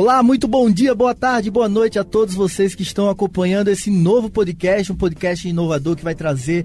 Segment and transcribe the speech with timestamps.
[0.00, 3.90] Olá, muito bom dia, boa tarde, boa noite a todos vocês que estão acompanhando esse
[3.90, 6.64] novo podcast, um podcast inovador que vai trazer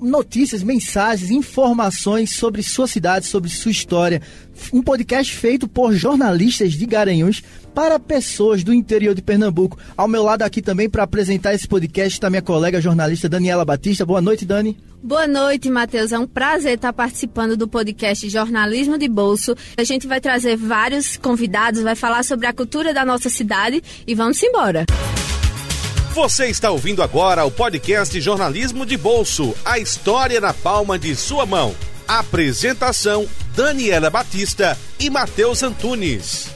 [0.00, 4.20] notícias, mensagens, informações sobre sua cidade, sobre sua história.
[4.72, 7.42] Um podcast feito por jornalistas de Garanhuns
[7.74, 9.78] para pessoas do interior de Pernambuco.
[9.96, 14.04] Ao meu lado aqui também para apresentar esse podcast está minha colega jornalista Daniela Batista.
[14.04, 14.76] Boa noite, Dani.
[15.02, 16.12] Boa noite, Matheus.
[16.12, 19.56] É um prazer estar participando do podcast Jornalismo de Bolso.
[19.76, 24.14] A gente vai trazer vários convidados, vai falar sobre a cultura da nossa cidade e
[24.14, 24.84] vamos embora.
[26.12, 31.46] Você está ouvindo agora o podcast Jornalismo de Bolso, a história na palma de sua
[31.46, 31.74] mão.
[32.06, 33.26] Apresentação:
[33.56, 36.50] Daniela Batista e Matheus Antunes.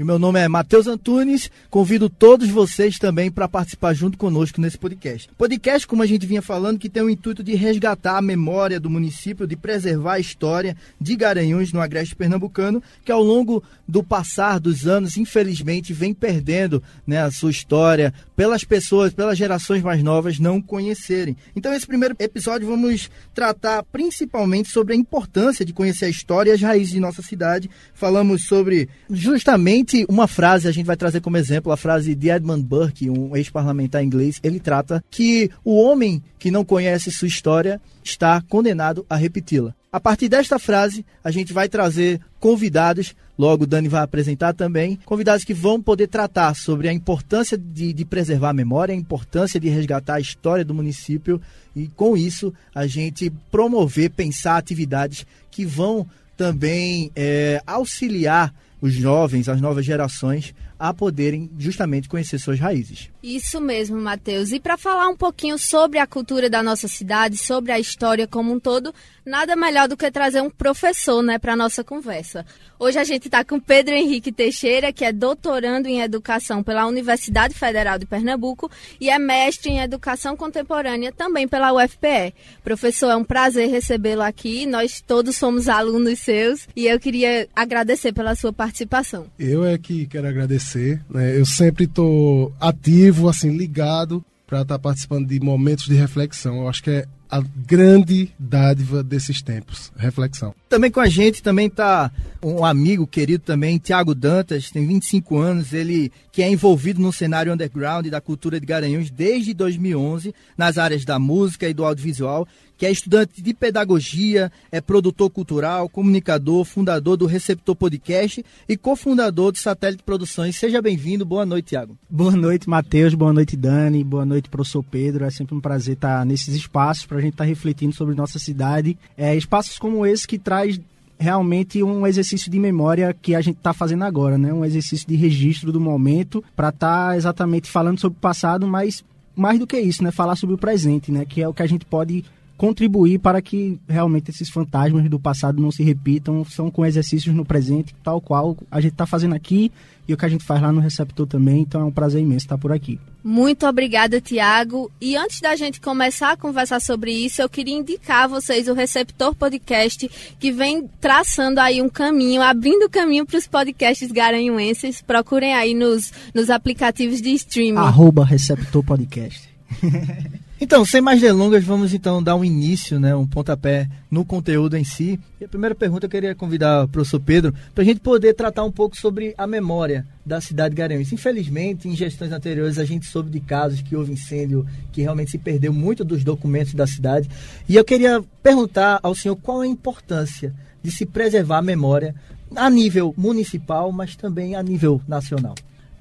[0.00, 1.50] E meu nome é Matheus Antunes.
[1.68, 5.28] Convido todos vocês também para participar junto conosco nesse podcast.
[5.36, 8.88] Podcast, como a gente vinha falando, que tem o intuito de resgatar a memória do
[8.88, 14.58] município, de preservar a história de Garanhuns no Agreste Pernambucano, que ao longo do passar
[14.58, 20.38] dos anos, infelizmente, vem perdendo né, a sua história pelas pessoas, pelas gerações mais novas
[20.38, 21.36] não conhecerem.
[21.54, 26.54] Então, esse primeiro episódio vamos tratar principalmente sobre a importância de conhecer a história e
[26.54, 27.68] as raízes de nossa cidade.
[27.92, 32.62] Falamos sobre justamente uma frase, a gente vai trazer como exemplo a frase de Edmund
[32.62, 34.40] Burke, um ex-parlamentar inglês.
[34.42, 39.74] Ele trata que o homem que não conhece sua história está condenado a repeti-la.
[39.92, 45.44] A partir desta frase, a gente vai trazer convidados, logo Dani vai apresentar também, convidados
[45.44, 49.68] que vão poder tratar sobre a importância de, de, preservar a memória, a importância de
[49.68, 51.40] resgatar a história do município
[51.74, 59.48] e, com isso, a gente promover, pensar atividades que vão também é, auxiliar os jovens,
[59.48, 63.10] as novas gerações, a poderem justamente conhecer suas raízes.
[63.22, 64.50] Isso mesmo, Matheus.
[64.50, 68.50] E para falar um pouquinho sobre a cultura da nossa cidade, sobre a história como
[68.50, 68.94] um todo,
[69.26, 72.46] nada melhor do que trazer um professor né, para a nossa conversa.
[72.78, 77.52] Hoje a gente está com Pedro Henrique Teixeira, que é doutorando em Educação pela Universidade
[77.52, 82.32] Federal de Pernambuco e é mestre em Educação Contemporânea também pela UFPE.
[82.64, 84.64] Professor, é um prazer recebê-lo aqui.
[84.64, 89.26] Nós todos somos alunos seus e eu queria agradecer pela sua participação.
[89.38, 90.69] Eu é que quero agradecer.
[91.08, 91.38] Né?
[91.38, 96.62] Eu sempre estou ativo, assim, ligado para estar tá participando de momentos de reflexão.
[96.62, 100.52] Eu acho que é a grande dádiva desses tempos, reflexão.
[100.68, 102.10] Também com a gente também está
[102.42, 107.52] um amigo querido também, Tiago Dantas, tem 25 anos, ele que é envolvido no cenário
[107.52, 112.48] underground da cultura de Garanhuns desde 2011, nas áreas da música e do audiovisual,
[112.80, 119.52] que é estudante de pedagogia, é produtor cultural, comunicador, fundador do Receptor Podcast e cofundador
[119.52, 120.56] do Satélite Produções.
[120.56, 121.26] Seja bem-vindo.
[121.26, 121.98] Boa noite, Tiago.
[122.08, 123.12] Boa noite, Matheus.
[123.12, 124.02] Boa noite, Dani.
[124.02, 125.26] Boa noite, professor Pedro.
[125.26, 128.96] É sempre um prazer estar nesses espaços para a gente estar refletindo sobre nossa cidade.
[129.14, 130.80] É, espaços como esse que traz
[131.18, 134.54] realmente um exercício de memória que a gente está fazendo agora, né?
[134.54, 139.04] Um exercício de registro do momento para estar tá exatamente falando sobre o passado, mas
[139.36, 140.10] mais do que isso, né?
[140.10, 141.26] Falar sobre o presente, né?
[141.26, 142.24] Que é o que a gente pode
[142.60, 147.42] contribuir para que realmente esses fantasmas do passado não se repitam, são com exercícios no
[147.42, 149.72] presente, tal qual a gente está fazendo aqui
[150.06, 151.62] e o que a gente faz lá no receptor também.
[151.62, 153.00] Então é um prazer imenso estar por aqui.
[153.24, 154.92] Muito obrigada, Tiago.
[155.00, 158.74] E antes da gente começar a conversar sobre isso, eu queria indicar a vocês o
[158.74, 165.00] Receptor Podcast, que vem traçando aí um caminho, abrindo caminho para os podcasts garanhuenses.
[165.00, 167.78] Procurem aí nos, nos aplicativos de streaming.
[167.78, 169.48] Arroba Receptor Podcast.
[170.62, 174.84] Então, sem mais delongas, vamos então dar um início, né, um pontapé no conteúdo em
[174.84, 175.18] si.
[175.40, 178.62] E a primeira pergunta eu queria convidar o professor Pedro para a gente poder tratar
[178.64, 181.14] um pouco sobre a memória da cidade de Garanhuns.
[181.14, 185.38] Infelizmente, em gestões anteriores, a gente soube de casos que houve incêndio, que realmente se
[185.38, 187.26] perdeu muito dos documentos da cidade.
[187.66, 192.14] E eu queria perguntar ao senhor qual a importância de se preservar a memória
[192.54, 195.54] a nível municipal, mas também a nível nacional.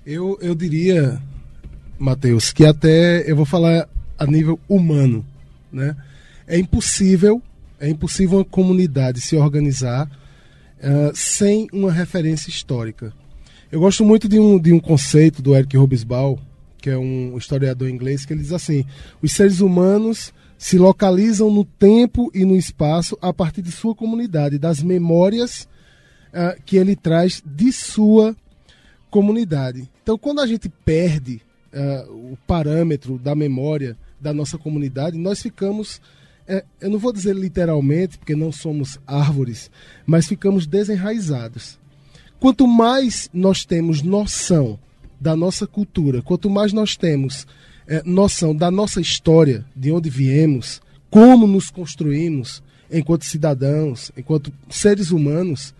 [0.05, 1.17] Eu, eu diria,
[1.97, 3.87] Matheus, que até eu vou falar
[4.19, 5.25] a nível humano,
[5.71, 5.95] né?
[6.45, 7.41] É impossível,
[7.79, 13.13] é impossível uma comunidade se organizar uh, sem uma referência histórica.
[13.71, 16.37] Eu gosto muito de um, de um conceito do Eric Hobsbawm,
[16.81, 18.83] que é um historiador inglês, que ele diz assim:
[19.21, 24.59] os seres humanos se localizam no tempo e no espaço a partir de sua comunidade,
[24.59, 25.67] das memórias
[26.33, 28.35] uh, que ele traz de sua
[29.09, 29.89] comunidade.
[30.03, 31.41] Então, quando a gente perde
[31.73, 36.01] uh, o parâmetro da memória da nossa comunidade, nós ficamos,
[36.47, 39.71] é, eu não vou dizer literalmente, porque não somos árvores,
[40.05, 41.79] mas ficamos desenraizados.
[42.39, 44.79] Quanto mais nós temos noção
[45.19, 47.45] da nossa cultura, quanto mais nós temos
[47.87, 52.61] é, noção da nossa história, de onde viemos, como nos construímos
[52.91, 55.73] enquanto cidadãos, enquanto seres humanos,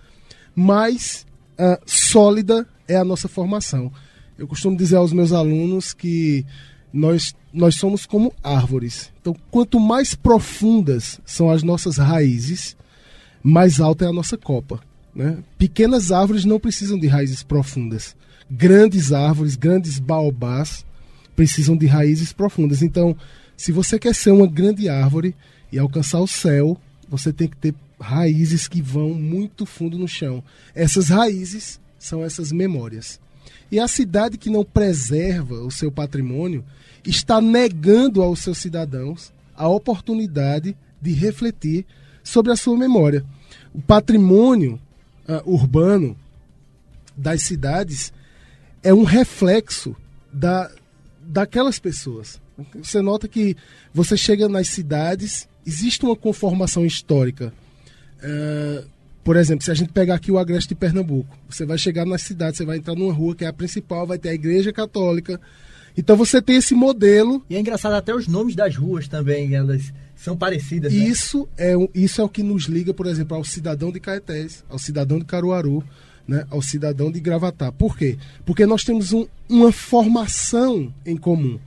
[0.56, 3.92] mais uh, sólida é a nossa formação.
[4.38, 6.46] Eu costumo dizer aos meus alunos que
[6.92, 9.12] nós, nós somos como árvores.
[9.22, 12.76] Então, quanto mais profundas são as nossas raízes,
[13.44, 14.80] mais alta é a nossa copa.
[15.14, 15.38] Né?
[15.58, 18.16] Pequenas árvores não precisam de raízes profundas.
[18.50, 20.86] Grandes árvores, grandes baobás,
[21.36, 22.82] precisam de raízes profundas.
[22.82, 23.16] Então,
[23.56, 25.36] se você quer ser uma grande árvore
[25.72, 26.78] e alcançar o céu,
[27.08, 30.44] você tem que ter raízes que vão muito fundo no chão.
[30.74, 33.20] Essas raízes são essas memórias.
[33.72, 36.64] E a cidade que não preserva o seu patrimônio
[37.06, 41.86] está negando aos seus cidadãos a oportunidade de refletir
[42.24, 43.24] sobre a sua memória.
[43.74, 44.80] O patrimônio
[45.28, 46.18] uh, urbano
[47.16, 48.12] das cidades
[48.82, 49.96] é um reflexo
[50.32, 50.72] da,
[51.22, 52.40] daquelas pessoas.
[52.76, 53.56] Você nota que
[53.94, 57.54] você chega nas cidades, existe uma conformação histórica.
[58.18, 58.88] Uh,
[59.30, 62.18] por exemplo, se a gente pegar aqui o Agreste de Pernambuco, você vai chegar na
[62.18, 65.40] cidade, você vai entrar numa rua que é a principal, vai ter a igreja católica.
[65.96, 67.46] Então você tem esse modelo.
[67.48, 70.92] E é engraçado até os nomes das ruas também, elas são parecidas.
[70.92, 71.08] Né?
[71.08, 74.80] Isso, é, isso é o que nos liga, por exemplo, ao cidadão de Caetés, ao
[74.80, 75.84] cidadão de Caruaru,
[76.28, 77.72] né, ao cidadão de Gravatá.
[77.72, 78.18] Por quê?
[78.44, 81.60] Porque nós temos um, uma formação em comum.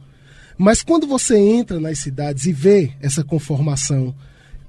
[0.58, 4.12] Mas quando você entra nas cidades e vê essa conformação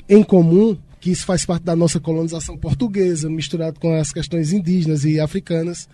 [0.07, 5.03] em comum, que isso faz parte da nossa colonização portuguesa, misturado com as questões indígenas
[5.03, 5.89] e africanas.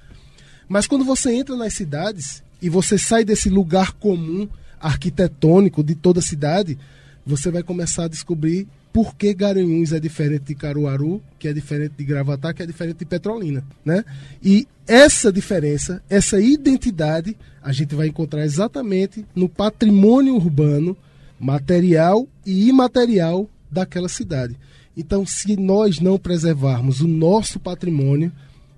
[0.68, 4.48] Mas quando você entra nas cidades e você sai desse lugar comum
[4.80, 6.78] arquitetônico de toda a cidade,
[7.26, 11.96] você vai começar a descobrir por que Garanhuns é diferente de Caruaru, que é diferente
[11.98, 14.06] de Gravatá, que é diferente de Petrolina, né?
[14.44, 20.96] E essa diferença, essa identidade, a gente vai encontrar exatamente no patrimônio urbano,
[21.40, 24.56] material e imaterial daquela cidade.
[25.00, 28.34] Então, se nós não preservarmos o nosso patrimônio,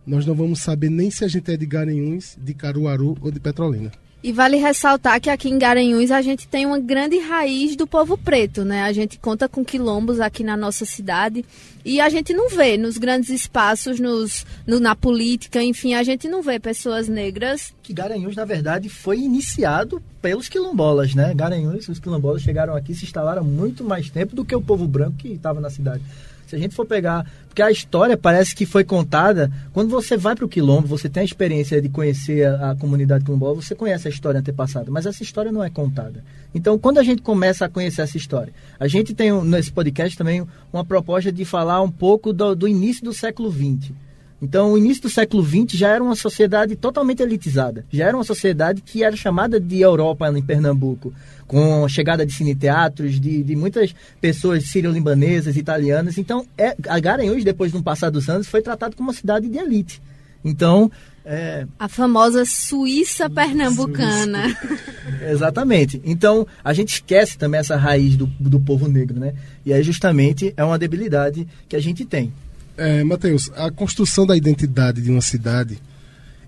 [0.05, 3.39] nós não vamos saber nem se a gente é de Garanhuns, de Caruaru ou de
[3.39, 3.91] Petrolina.
[4.23, 8.15] E vale ressaltar que aqui em Garanhuns a gente tem uma grande raiz do povo
[8.15, 8.83] preto, né?
[8.83, 11.43] A gente conta com quilombos aqui na nossa cidade
[11.83, 16.27] e a gente não vê nos grandes espaços, nos, no, na política, enfim, a gente
[16.27, 17.73] não vê pessoas negras.
[17.81, 21.33] Que Garanhuns, na verdade, foi iniciado pelos quilombolas, né?
[21.33, 25.17] Garanhuns, os quilombolas chegaram aqui se instalaram muito mais tempo do que o povo branco
[25.17, 26.03] que estava na cidade.
[26.51, 27.25] Se a gente for pegar.
[27.47, 29.49] Porque a história parece que foi contada.
[29.73, 33.23] Quando você vai para o Quilombo, você tem a experiência de conhecer a, a comunidade
[33.23, 36.23] quilombola, você conhece a história antepassada, mas essa história não é contada.
[36.53, 40.45] Então, quando a gente começa a conhecer essa história, a gente tem nesse podcast também
[40.73, 43.91] uma proposta de falar um pouco do, do início do século XX.
[44.41, 47.85] Então, o início do século XX já era uma sociedade totalmente elitizada.
[47.91, 51.13] Já era uma sociedade que era chamada de Europa em Pernambuco,
[51.45, 56.17] com a chegada de cineteatros, de, de muitas pessoas sírio-libanesas, italianas.
[56.17, 59.47] Então, é, a Garanhuns, depois de um passar dos anos, foi tratado como uma cidade
[59.47, 60.01] de elite.
[60.43, 60.91] Então,
[61.23, 61.67] é...
[61.77, 64.49] A famosa Suíça pernambucana.
[64.49, 65.29] Suíça.
[65.29, 66.01] Exatamente.
[66.03, 69.35] Então, a gente esquece também essa raiz do, do povo negro, né?
[69.63, 72.33] E aí, justamente, é uma debilidade que a gente tem.
[72.81, 75.77] É, Matheus, a construção da identidade de uma cidade,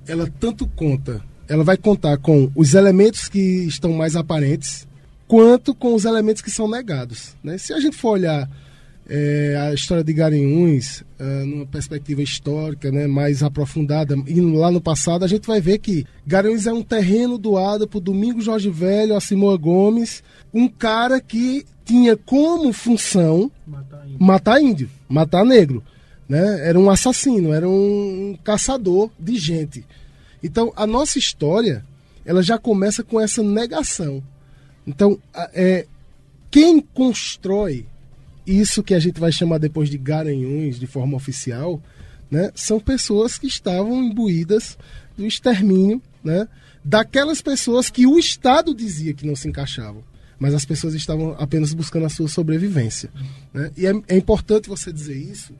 [0.08, 3.38] ela tanto conta, ela vai contar com os elementos que
[3.68, 4.88] estão mais aparentes,
[5.28, 7.36] quanto com os elementos que são negados.
[7.44, 7.60] Né?
[7.60, 8.50] Se a gente for olhar
[9.08, 14.82] é, a história de Garanhuns é, numa perspectiva histórica né, mais aprofundada, indo lá no
[14.82, 19.16] passado, a gente vai ver que Garanhuns é um terreno doado por Domingos Jorge Velho,
[19.16, 25.84] a Simoa Gomes, um cara que tinha como função matar índio, matar, índio, matar negro
[26.27, 26.68] né?
[26.68, 29.86] Era um assassino, era um caçador de gente.
[30.42, 31.86] Então, a nossa história,
[32.25, 34.24] ela já começa com essa negação.
[34.86, 35.18] Então,
[35.53, 35.86] é,
[36.51, 37.86] quem constrói
[38.46, 41.82] isso que a gente vai chamar depois de garanhões de forma oficial,
[42.30, 42.51] né?
[42.56, 44.77] São pessoas que estavam imbuídas
[45.18, 46.48] do extermínio, né?
[46.84, 50.03] Daquelas pessoas que o Estado dizia que não se encaixavam
[50.44, 53.10] mas as pessoas estavam apenas buscando a sua sobrevivência.
[53.53, 53.72] Né?
[53.77, 55.53] E é, é, importante você dizer isso,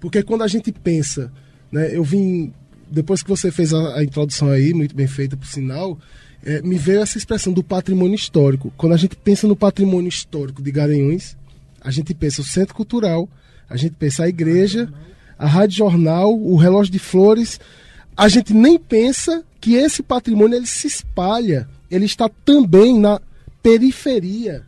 [0.00, 1.32] porque quando a gente pensa,
[1.70, 2.52] né, eu vim,
[2.90, 5.98] depois que você fez a, a introdução aí, muito bem feita por sinal,
[6.44, 8.72] é, me veio essa expressão do patrimônio histórico.
[8.76, 11.36] Quando a gente pensa no patrimônio histórico de Garanhuns,
[11.80, 13.28] a gente pensa o centro cultural,
[13.68, 14.92] a gente pensa a igreja,
[15.38, 17.60] a rádio jornal, o relógio de flores.
[18.16, 23.20] A gente nem pensa que esse patrimônio ele se espalha, ele está também na
[23.62, 24.62] periferia,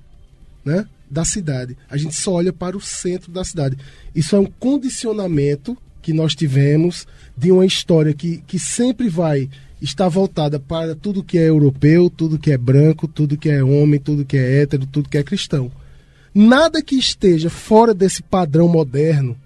[0.64, 0.86] né?
[1.10, 1.76] Da cidade.
[1.90, 3.76] A gente só olha para o centro da cidade.
[4.14, 9.48] Isso é um condicionamento que nós tivemos de uma história que, que sempre vai
[9.82, 13.98] estar voltada para tudo que é europeu, tudo que é branco, tudo que é homem,
[13.98, 15.70] tudo que é hétero, tudo que é cristão.
[16.34, 19.36] nada que esteja fora desse padrão moderno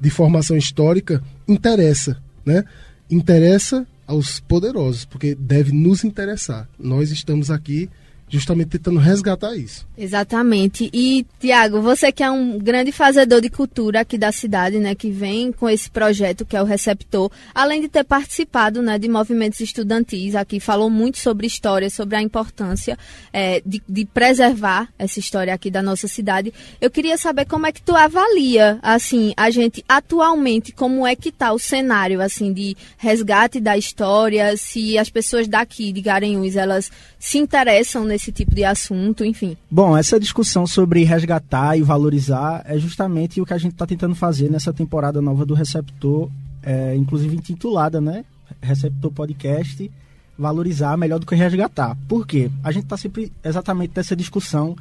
[0.00, 2.64] de formação histórica interessa, né?
[3.08, 6.68] Interessa aos poderosos, porque deve nos interessar.
[6.78, 7.88] Nós estamos aqui
[8.32, 9.86] justamente tentando resgatar isso.
[9.96, 10.88] Exatamente.
[10.90, 15.10] E, Tiago, você que é um grande fazedor de cultura aqui da cidade, né, que
[15.10, 19.60] vem com esse projeto que é o Receptor, além de ter participado, né, de movimentos
[19.60, 22.98] estudantis, aqui falou muito sobre história, sobre a importância
[23.34, 26.54] é, de, de, preservar essa história aqui da nossa cidade.
[26.80, 31.28] Eu queria saber como é que tu avalia, assim, a gente atualmente, como é que
[31.28, 36.90] está o cenário, assim, de resgate da história, se as pessoas daqui de Garanhuns, elas
[37.18, 39.56] se interessam nesse esse tipo de assunto, enfim.
[39.70, 44.14] Bom, essa discussão sobre resgatar e valorizar é justamente o que a gente está tentando
[44.14, 46.30] fazer nessa temporada nova do Receptor,
[46.62, 48.24] é, inclusive intitulada, né?
[48.60, 49.90] Receptor Podcast,
[50.38, 51.96] valorizar melhor do que resgatar.
[52.08, 52.48] Por quê?
[52.62, 54.76] A gente está sempre exatamente nessa discussão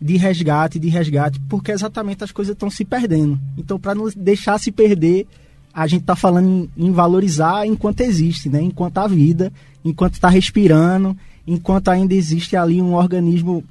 [0.00, 3.40] de resgate, de resgate, porque exatamente as coisas estão se perdendo.
[3.58, 5.26] Então, para não deixar se perder,
[5.72, 8.62] a gente está falando em, valorizar enquanto existe, né?
[8.62, 9.52] Enquanto a vida,
[9.84, 13.64] enquanto está respirando enquanto ainda existe ali um organismo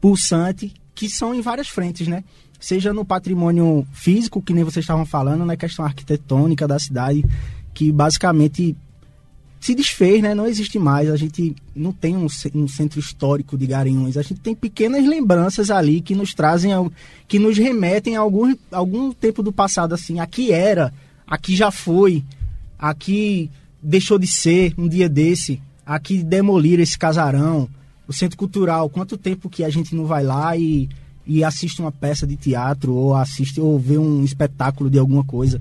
[0.00, 2.24] pulsante, que são em várias frentes, né?
[2.58, 7.24] Seja no patrimônio físico, que nem vocês estavam falando, na questão arquitetônica da cidade,
[7.74, 8.76] que basicamente
[9.60, 10.34] se desfez, né?
[10.34, 11.08] Não existe mais.
[11.08, 14.16] A gente não tem um, um, centro histórico de Garanhuns.
[14.16, 16.72] A gente tem pequenas lembranças ali que nos trazem,
[17.28, 20.18] que nos remetem a algum, algum tempo do passado, assim.
[20.18, 20.92] Aqui era,
[21.26, 22.24] aqui já foi,
[22.78, 23.50] aqui
[23.82, 27.68] deixou de ser um dia desse aqui demolir esse casarão,
[28.06, 30.88] o centro cultural, quanto tempo que a gente não vai lá e,
[31.26, 35.60] e assiste uma peça de teatro ou assiste ou vê um espetáculo de alguma coisa?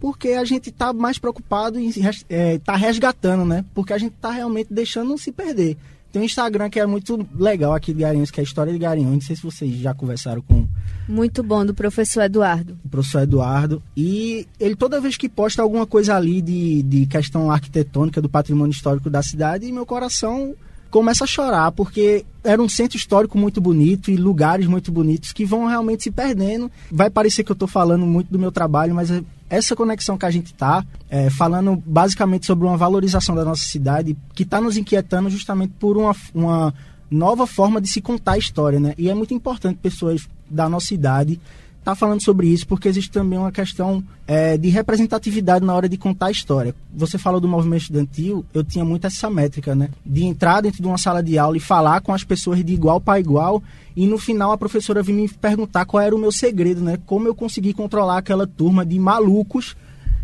[0.00, 3.64] Porque a gente está mais preocupado em estar é, tá resgatando, né?
[3.74, 5.76] Porque a gente está realmente deixando se perder.
[6.12, 8.78] Tem um Instagram que é muito legal aqui de Garanhuns, que é a História de
[8.78, 9.12] Garanhuns.
[9.12, 10.66] Não sei se vocês já conversaram com...
[11.06, 12.78] Muito bom, do professor Eduardo.
[12.84, 13.82] O professor Eduardo.
[13.96, 18.72] E ele, toda vez que posta alguma coisa ali de, de questão arquitetônica do patrimônio
[18.72, 20.54] histórico da cidade, meu coração
[20.90, 25.44] começa a chorar, porque era um centro histórico muito bonito e lugares muito bonitos que
[25.44, 26.70] vão realmente se perdendo.
[26.90, 30.26] Vai parecer que eu estou falando muito do meu trabalho, mas é essa conexão que
[30.26, 34.76] a gente está, é, falando basicamente sobre uma valorização da nossa cidade, que está nos
[34.76, 36.74] inquietando justamente por uma, uma
[37.10, 38.94] nova forma de se contar a história, né?
[38.98, 41.40] E é muito importante pessoas da nossa idade
[41.88, 45.96] está falando sobre isso, porque existe também uma questão é, de representatividade na hora de
[45.96, 46.74] contar a história.
[46.94, 49.88] Você falou do movimento estudantil, eu tinha muito essa métrica, né?
[50.04, 53.00] De entrar dentro de uma sala de aula e falar com as pessoas de igual
[53.00, 53.62] para igual,
[53.96, 56.98] e no final a professora vinha me perguntar qual era o meu segredo, né?
[57.06, 59.74] Como eu consegui controlar aquela turma de malucos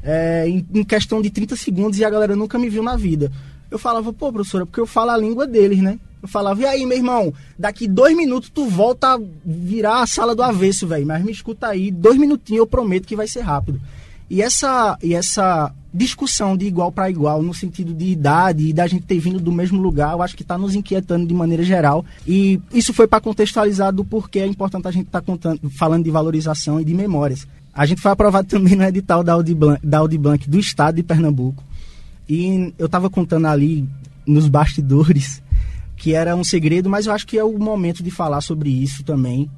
[0.02, 3.33] é, em, em questão de 30 segundos e a galera nunca me viu na vida.
[3.75, 5.99] Eu falava, pô, professora, porque eu falo a língua deles, né?
[6.23, 10.33] Eu falava, e aí, meu irmão, daqui dois minutos tu volta a virar a sala
[10.33, 11.04] do avesso, velho.
[11.04, 13.81] Mas me escuta aí, dois minutinhos eu prometo que vai ser rápido.
[14.31, 18.87] E essa, e essa discussão de igual para igual, no sentido de idade e da
[18.87, 22.04] gente ter vindo do mesmo lugar, eu acho que está nos inquietando de maneira geral.
[22.25, 26.12] E isso foi para contextualizar do porquê é importante a gente estar tá falando de
[26.12, 27.45] valorização e de memórias.
[27.75, 30.95] A gente foi aprovado também no edital da Audi Blanc, da Audi Blanc do estado
[30.95, 31.62] de Pernambuco.
[32.28, 33.88] E eu estava contando ali
[34.26, 35.43] nos bastidores
[35.97, 39.04] que era um segredo, mas eu acho que é o momento de falar sobre isso
[39.04, 39.50] também.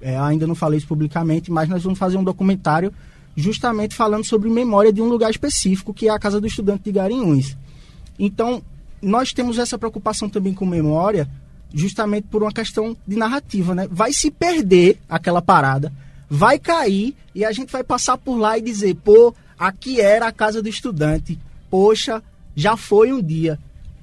[0.00, 2.92] É, ainda não falei isso publicamente, mas nós vamos fazer um documentário
[3.36, 6.92] justamente falando sobre memória de um lugar específico, que é a Casa do Estudante de
[6.92, 7.56] Garanhuns.
[8.18, 8.62] Então,
[9.02, 11.28] nós temos essa preocupação também com memória,
[11.72, 13.88] justamente por uma questão de narrativa, né?
[13.90, 15.92] Vai se perder aquela parada,
[16.28, 20.32] vai cair e a gente vai passar por lá e dizer, pô, aqui era a
[20.32, 21.38] Casa do Estudante,
[21.70, 22.22] poxa,
[22.54, 23.58] já foi um dia.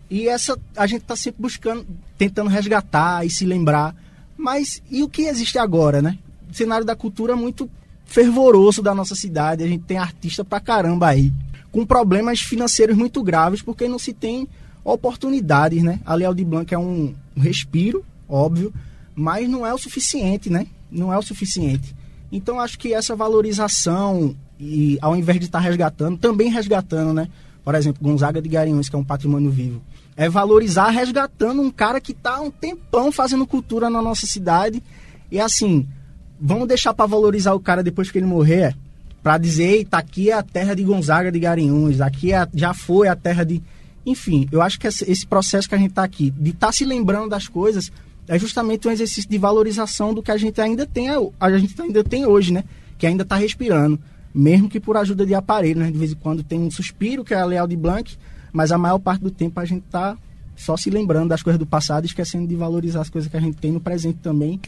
[0.09, 1.85] E essa a gente está sempre buscando,
[2.17, 3.95] tentando resgatar e se lembrar.
[4.37, 6.17] Mas e o que existe agora, né?
[6.49, 7.69] O cenário da cultura é muito
[8.05, 9.63] fervoroso da nossa cidade.
[9.63, 11.33] A gente tem artista pra caramba aí,
[11.71, 14.47] com problemas financeiros muito graves, porque não se tem
[14.83, 15.99] oportunidades, né?
[16.05, 18.73] A Leal de Blanc é um respiro, óbvio,
[19.13, 20.67] mas não é o suficiente, né?
[20.89, 21.93] Não é o suficiente.
[22.31, 27.27] Então acho que essa valorização e ao invés de estar tá resgatando, também resgatando, né?
[27.67, 29.81] Por exemplo, Gonzaga de Garanhuns, que é um patrimônio vivo
[30.17, 34.81] é valorizar resgatando um cara que está um tempão fazendo cultura na nossa cidade.
[35.29, 35.87] E assim,
[36.41, 38.75] vamos deixar para valorizar o cara depois que ele morrer,
[39.21, 43.07] para dizer, eita, aqui é a terra de Gonzaga de Garanhuns, aqui é, já foi
[43.07, 43.61] a terra de.
[44.03, 46.83] Enfim, eu acho que esse processo que a gente está aqui, de estar tá se
[46.83, 47.91] lembrando das coisas,
[48.27, 51.09] é justamente um exercício de valorização do que a gente ainda tem,
[51.39, 52.63] a gente ainda tem hoje, né?
[52.97, 53.99] Que ainda está respirando.
[54.37, 55.89] Mesmo que por ajuda de aparelho, né?
[55.89, 58.15] De vez em quando tem um suspiro, que é a Leal de Blanc,
[58.53, 60.15] mas a maior parte do tempo a gente está
[60.55, 63.57] só se lembrando das coisas do passado, esquecendo de valorizar as coisas que a gente
[63.57, 64.59] tem no presente também,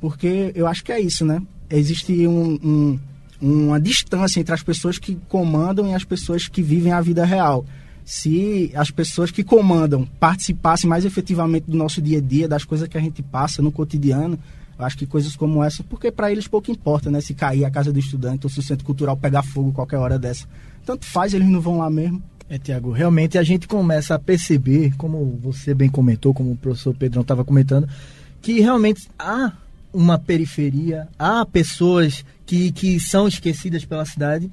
[0.00, 1.40] Porque eu acho que é isso, né?
[1.70, 2.98] Existe um, um,
[3.40, 7.64] uma distância entre as pessoas que comandam e as pessoas que vivem a vida real.
[8.04, 12.88] Se as pessoas que comandam participassem mais efetivamente do nosso dia a dia, das coisas
[12.88, 14.36] que a gente passa no cotidiano,
[14.82, 17.20] acho que coisas como essa, porque para eles pouco importa, né?
[17.20, 20.18] Se cair a casa do estudante ou se o centro cultural pegar fogo qualquer hora
[20.18, 20.46] dessa.
[20.84, 22.22] Tanto faz, eles não vão lá mesmo.
[22.48, 26.94] É, Tiago, realmente a gente começa a perceber, como você bem comentou, como o professor
[26.94, 27.88] Pedrão estava comentando,
[28.42, 29.52] que realmente há
[29.92, 34.50] uma periferia, há pessoas que, que são esquecidas pela cidade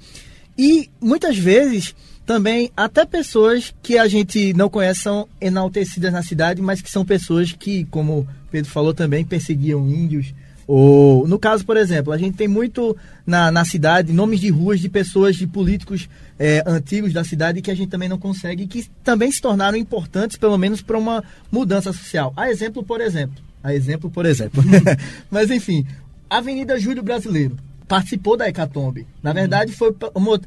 [0.57, 1.95] e muitas vezes
[2.29, 7.03] também até pessoas que a gente não conhece são enaltecidas na cidade, mas que são
[7.03, 10.31] pessoas que, como Pedro falou também, perseguiam índios.
[10.67, 12.95] Ou, no caso, por exemplo, a gente tem muito
[13.25, 16.07] na, na cidade nomes de ruas de pessoas, de políticos
[16.38, 20.38] é, antigos da cidade que a gente também não consegue, que também se tornaram importantes,
[20.38, 22.31] pelo menos para uma mudança social.
[22.38, 24.63] A exemplo, por exemplo, a exemplo, por exemplo.
[25.31, 25.83] Mas enfim,
[26.29, 27.57] Avenida Júlio Brasileiro
[27.89, 29.08] participou da hecatombe.
[29.22, 29.93] Na verdade, foi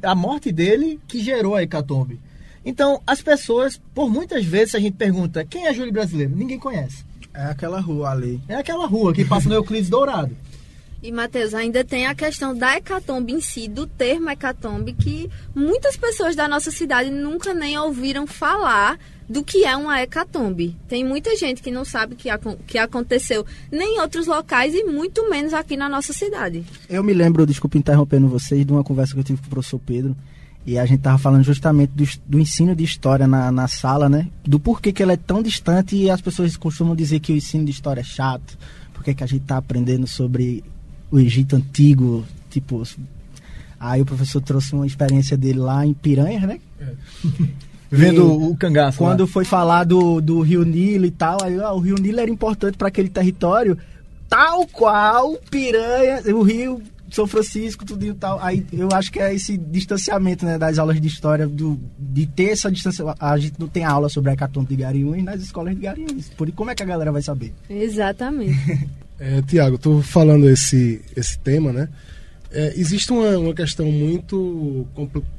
[0.01, 2.17] a morte dele que gerou a hecatombe.
[2.65, 6.33] Então, as pessoas, por muitas vezes, a gente pergunta quem é Júlio Brasileiro?
[6.33, 7.03] Ninguém conhece.
[7.33, 8.41] É aquela rua ali.
[8.47, 10.35] É aquela rua que passa no Euclides Dourado.
[11.03, 15.97] E, Matheus, ainda tem a questão da hecatombe em si, do termo hecatombe, que muitas
[15.97, 20.77] pessoas da nossa cidade nunca nem ouviram falar do que é uma hecatombe.
[20.87, 22.29] Tem muita gente que não sabe que,
[22.65, 26.63] que aconteceu nem em outros locais e muito menos aqui na nossa cidade.
[26.87, 29.79] Eu me lembro, desculpa interrompendo vocês, de uma conversa que eu tive com o professor
[29.79, 30.15] Pedro.
[30.65, 34.29] E a gente estava falando justamente do, do, ensino de história na, na sala, né?
[34.45, 37.65] Do porquê que ela é tão distante e as pessoas costumam dizer que o ensino
[37.65, 38.57] de história é chato.
[38.93, 40.63] Porque que a gente está aprendendo sobre
[41.13, 42.81] o Egito Antigo, tipo...
[43.79, 46.59] Aí o professor trouxe uma experiência dele lá em Piranha, né?
[46.79, 46.93] É.
[47.91, 48.97] Vendo o cangaço.
[48.97, 49.27] Quando lá.
[49.27, 52.77] foi falar do, do Rio Nilo e tal, aí ó, o Rio Nilo era importante
[52.77, 53.77] para aquele território,
[54.27, 58.39] tal qual Piranha, o Rio são Francisco, tudo e tal.
[58.41, 62.51] Aí eu acho que é esse distanciamento né, das aulas de história, do, de ter
[62.53, 63.05] essa distância.
[63.19, 66.29] A gente não tem aula sobre a Hecatombe de Garanhuns nas escolas de Garanhuns.
[66.29, 67.53] Por como é que a galera vai saber?
[67.69, 68.89] Exatamente.
[69.19, 71.89] é, Tiago, tô falando esse, esse tema, né?
[72.51, 74.87] É, existe uma, uma questão muito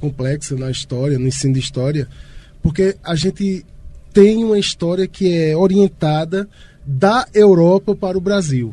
[0.00, 2.08] complexa na história, no ensino de história,
[2.62, 3.64] porque a gente
[4.12, 6.48] tem uma história que é orientada
[6.84, 8.72] da Europa para o Brasil.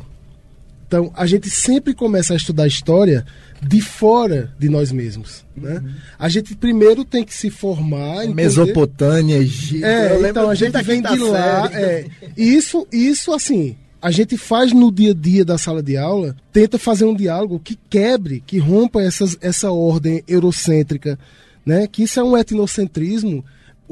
[0.86, 3.24] Então, a gente sempre começa a estudar história
[3.62, 5.44] de fora de nós mesmos.
[5.56, 5.76] Né?
[5.76, 5.94] Uhum.
[6.18, 8.24] A gente primeiro tem que se formar.
[8.24, 8.34] Entender...
[8.34, 9.84] Mesopotâmia, Egito.
[9.86, 11.70] É, então a gente vem de lá.
[11.72, 16.36] É, isso, isso, assim, a gente faz no dia a dia da sala de aula,
[16.52, 21.18] tenta fazer um diálogo que quebre, que rompa essas, essa ordem eurocêntrica,
[21.64, 21.86] né?
[21.86, 23.44] que isso é um etnocentrismo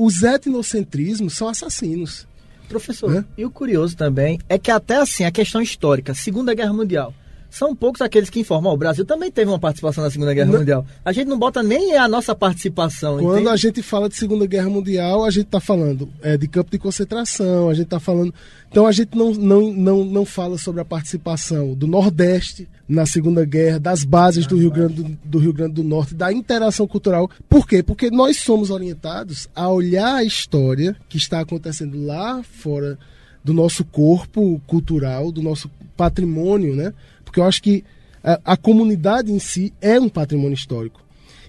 [0.03, 2.27] os etnocentrismos são assassinos.
[2.70, 3.25] Professor, é?
[3.37, 7.12] e o curioso também é que até assim, a questão histórica, Segunda Guerra Mundial,
[7.50, 8.72] são poucos aqueles que informam.
[8.72, 10.58] O Brasil também teve uma participação na Segunda Guerra não.
[10.60, 10.86] Mundial.
[11.04, 13.18] A gente não bota nem a nossa participação.
[13.18, 13.48] Quando entende?
[13.48, 16.78] a gente fala de Segunda Guerra Mundial, a gente está falando é, de campo de
[16.78, 18.32] concentração, a gente está falando.
[18.70, 23.44] Então a gente não, não, não, não fala sobre a participação do Nordeste na Segunda
[23.44, 27.28] Guerra, das bases do Rio, Grande do, do Rio Grande do Norte, da interação cultural.
[27.48, 27.82] Por quê?
[27.82, 32.96] Porque nós somos orientados a olhar a história que está acontecendo lá fora
[33.42, 36.92] do nosso corpo cultural, do nosso patrimônio, né?
[37.31, 37.85] Porque eu acho que
[38.25, 41.01] a, a, comunidade em si é um patrimônio histórico.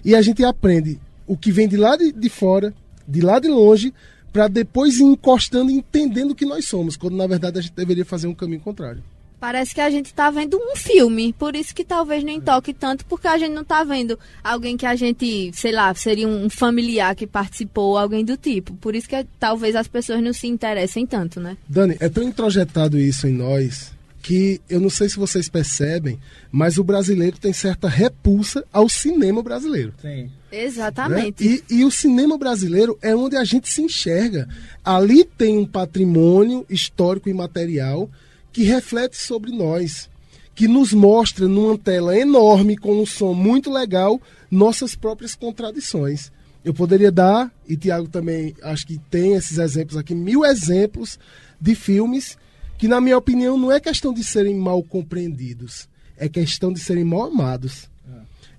[0.04, 2.72] E a gente aprende o que vem de lá de, de fora,
[3.06, 3.92] de lá de longe,
[4.32, 7.74] para depois ir encostando e entendendo o que nós somos, quando na verdade a gente
[7.74, 9.02] deveria fazer um caminho contrário.
[9.40, 13.04] Parece que a gente está vendo um filme, por isso que talvez nem toque tanto,
[13.06, 17.16] porque a gente não está vendo alguém que a gente, sei lá, seria um familiar
[17.16, 18.72] que participou, alguém do tipo.
[18.74, 21.56] Por isso que talvez as pessoas não se interessem tanto, né?
[21.68, 26.18] Dani, é tão introjetado isso em nós que eu não sei se vocês percebem,
[26.50, 29.92] mas o brasileiro tem certa repulsa ao cinema brasileiro.
[30.00, 30.30] Sim.
[30.52, 31.44] Exatamente.
[31.44, 31.58] Né?
[31.68, 34.48] E, e, o cinema brasileiro é onde a gente se enxerga.
[34.84, 38.08] Ali tem um patrimônio histórico e material
[38.52, 40.08] que reflete sobre nós,
[40.54, 46.30] que nos mostra numa tela enorme, com um som muito legal, nossas próprias contradições.
[46.64, 51.18] Eu poderia dar, e Tiago também acho que tem esses exemplos aqui, mil exemplos
[51.60, 52.36] de filmes
[52.82, 57.04] que, na minha opinião, não é questão de serem mal compreendidos, é questão de serem
[57.04, 57.88] mal amados.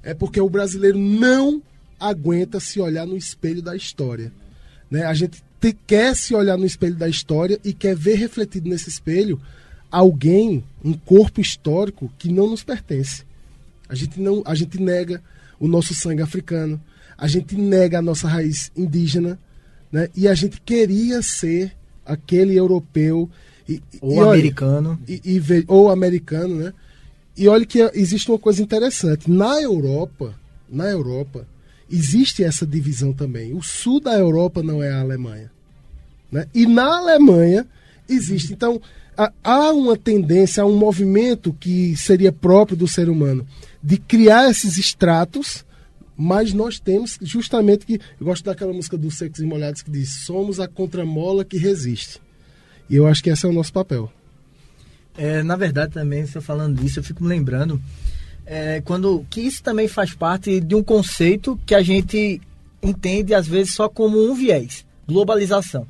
[0.01, 1.61] É, é porque o brasileiro não
[1.99, 4.31] aguenta se olhar no espelho da história.
[4.89, 5.03] Né?
[5.03, 8.87] A gente te, quer se olhar no espelho da história e quer ver refletido nesse
[8.87, 9.41] espelho
[9.91, 13.25] alguém, um corpo histórico que não nos pertence.
[13.89, 15.21] A gente não, a gente nega
[15.59, 16.81] o nosso sangue africano,
[17.17, 19.37] a gente nega a nossa raiz indígena,
[19.91, 20.07] né?
[20.15, 23.29] E a gente queria ser aquele europeu
[23.67, 24.99] e, ou e, americano.
[25.07, 26.73] e, e, ou americano, né?
[27.35, 29.29] E olha que existe uma coisa interessante.
[29.29, 30.35] Na Europa,
[30.69, 31.47] na Europa,
[31.89, 33.53] existe essa divisão também.
[33.53, 35.51] O sul da Europa não é a Alemanha.
[36.31, 36.47] Né?
[36.53, 37.65] E na Alemanha
[38.07, 38.53] existe.
[38.53, 38.79] Então,
[39.43, 43.45] há uma tendência, há um movimento que seria próprio do ser humano
[43.83, 45.65] de criar esses estratos,
[46.15, 47.99] mas nós temos justamente que.
[48.19, 52.21] Eu gosto daquela música dos Secos e Molhados que diz: somos a contramola que resiste.
[52.93, 54.07] E eu acho que esse é o nosso papel.
[55.17, 57.81] É, na verdade, também, você falando disso, eu fico me lembrando
[58.45, 62.39] é, quando que isso também faz parte de um conceito que a gente
[62.83, 65.87] entende, às vezes, só como um viés globalização.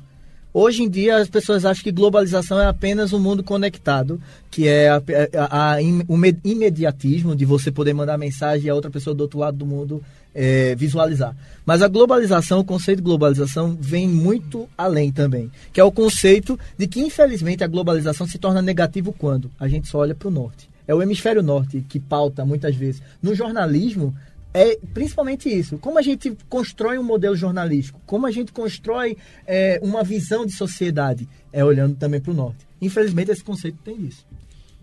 [0.50, 4.18] Hoje em dia, as pessoas acham que globalização é apenas um mundo conectado,
[4.50, 5.76] que é a, a, a,
[6.08, 10.02] o imediatismo de você poder mandar mensagem a outra pessoa do outro lado do mundo
[10.34, 11.36] é, visualizar.
[11.64, 16.58] Mas a globalização, o conceito de globalização vem muito além também, que é o conceito
[16.76, 20.30] de que, infelizmente, a globalização se torna negativo quando a gente só olha para o
[20.30, 20.68] norte.
[20.86, 23.02] É o hemisfério norte que pauta muitas vezes.
[23.22, 24.14] No jornalismo,
[24.52, 25.78] é principalmente isso.
[25.78, 29.16] Como a gente constrói um modelo jornalístico, como a gente constrói
[29.46, 32.66] é, uma visão de sociedade, é olhando também para o norte.
[32.80, 34.26] Infelizmente, esse conceito tem isso.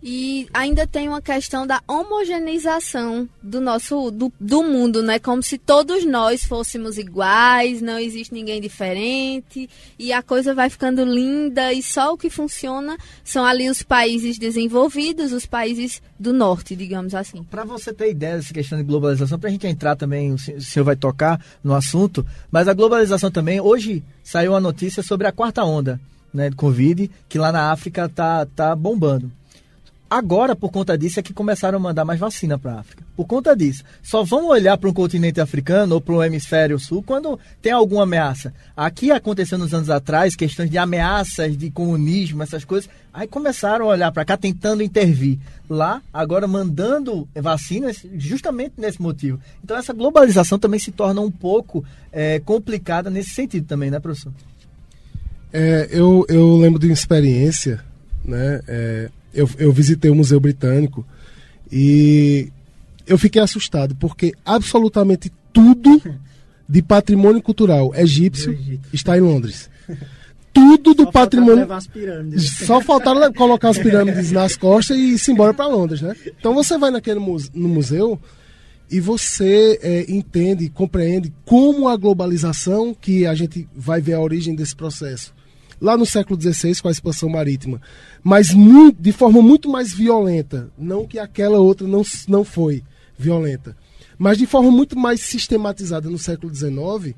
[0.03, 5.19] E ainda tem uma questão da homogeneização do nosso do, do mundo, né?
[5.19, 11.05] Como se todos nós fôssemos iguais, não existe ninguém diferente, e a coisa vai ficando
[11.05, 16.75] linda e só o que funciona são ali os países desenvolvidos, os países do norte,
[16.75, 17.43] digamos assim.
[17.43, 20.83] Para você ter ideia dessa questão de globalização, para a gente entrar também, o senhor
[20.83, 25.63] vai tocar no assunto, mas a globalização também, hoje saiu uma notícia sobre a quarta
[25.63, 25.99] onda,
[26.33, 29.31] né, do Covid, que lá na África tá, tá bombando.
[30.11, 33.01] Agora, por conta disso, é que começaram a mandar mais vacina para a África.
[33.15, 33.81] Por conta disso.
[34.03, 38.03] Só vão olhar para um continente africano ou para o hemisfério sul quando tem alguma
[38.03, 38.53] ameaça.
[38.75, 42.89] Aqui aconteceu nos anos atrás questões de ameaças de comunismo, essas coisas.
[43.13, 45.39] Aí começaram a olhar para cá tentando intervir.
[45.69, 49.39] Lá, agora mandando vacinas justamente nesse motivo.
[49.63, 54.33] Então essa globalização também se torna um pouco é, complicada nesse sentido também, né, professor?
[55.53, 57.81] É, eu, eu lembro de uma experiência,
[58.25, 58.59] né?
[58.67, 61.05] É eu, eu visitei o Museu Britânico
[61.71, 62.49] e
[63.07, 66.01] eu fiquei assustado, porque absolutamente tudo
[66.67, 68.57] de patrimônio cultural egípcio
[68.93, 69.69] está em Londres.
[70.53, 71.65] Tudo do só patrimônio.
[72.39, 76.13] Só faltaram colocar as pirâmides nas costas e ir embora para Londres, né?
[76.37, 78.19] Então você vai naquele muse no museu
[78.89, 84.53] e você é, entende, compreende como a globalização, que a gente vai ver a origem
[84.53, 85.33] desse processo,
[85.81, 87.81] lá no século XVI com a expansão marítima,
[88.23, 90.69] mas muito, de forma muito mais violenta.
[90.77, 92.83] Não que aquela outra não, não foi
[93.17, 93.75] violenta,
[94.17, 97.15] mas de forma muito mais sistematizada no século XIX,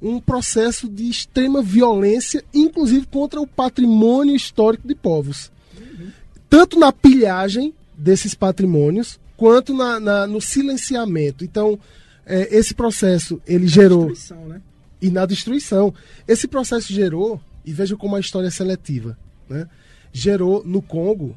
[0.00, 5.50] um processo de extrema violência, inclusive contra o patrimônio histórico de povos.
[5.76, 6.08] Uhum.
[6.48, 11.44] Tanto na pilhagem desses patrimônios, quanto na, na no silenciamento.
[11.44, 11.78] Então,
[12.24, 14.12] é, esse processo ele na gerou.
[14.48, 14.60] Né?
[15.00, 15.92] E na destruição.
[16.26, 19.18] Esse processo gerou e veja como a história é seletiva.
[19.48, 19.68] Né?
[20.12, 21.36] Gerou no Congo,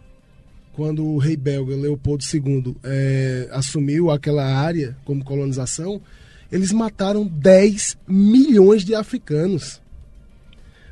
[0.73, 6.01] quando o rei belga Leopoldo II é, assumiu aquela área como colonização,
[6.51, 9.81] eles mataram 10 milhões de africanos.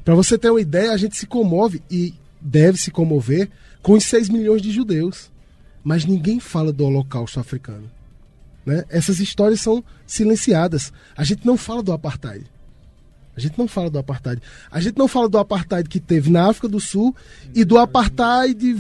[0.04, 3.50] Para você ter uma ideia, a gente se comove e deve se comover
[3.82, 5.32] com os 6 milhões de judeus.
[5.84, 7.90] Mas ninguém fala do Holocausto africano.
[8.66, 8.84] Né?
[8.90, 10.92] Essas histórias são silenciadas.
[11.16, 12.46] A gente não fala do apartheid.
[13.38, 14.42] A gente não fala do apartheid.
[14.72, 17.16] A gente não fala do apartheid que teve na África do Sul
[17.54, 18.76] e do apartheid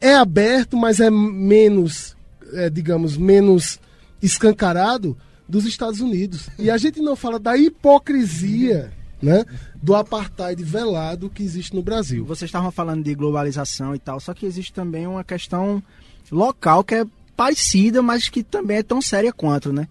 [0.00, 2.16] é aberto, mas é menos,
[2.54, 3.78] é, digamos, menos
[4.22, 5.14] escancarado
[5.46, 6.48] dos Estados Unidos.
[6.58, 9.44] E a gente não fala da hipocrisia, né,
[9.82, 12.24] do apartheid velado que existe no Brasil.
[12.24, 15.82] Vocês estavam falando de globalização e tal, só que existe também uma questão
[16.32, 17.04] local que é
[17.36, 19.88] parecida, mas que também é tão séria quanto, né?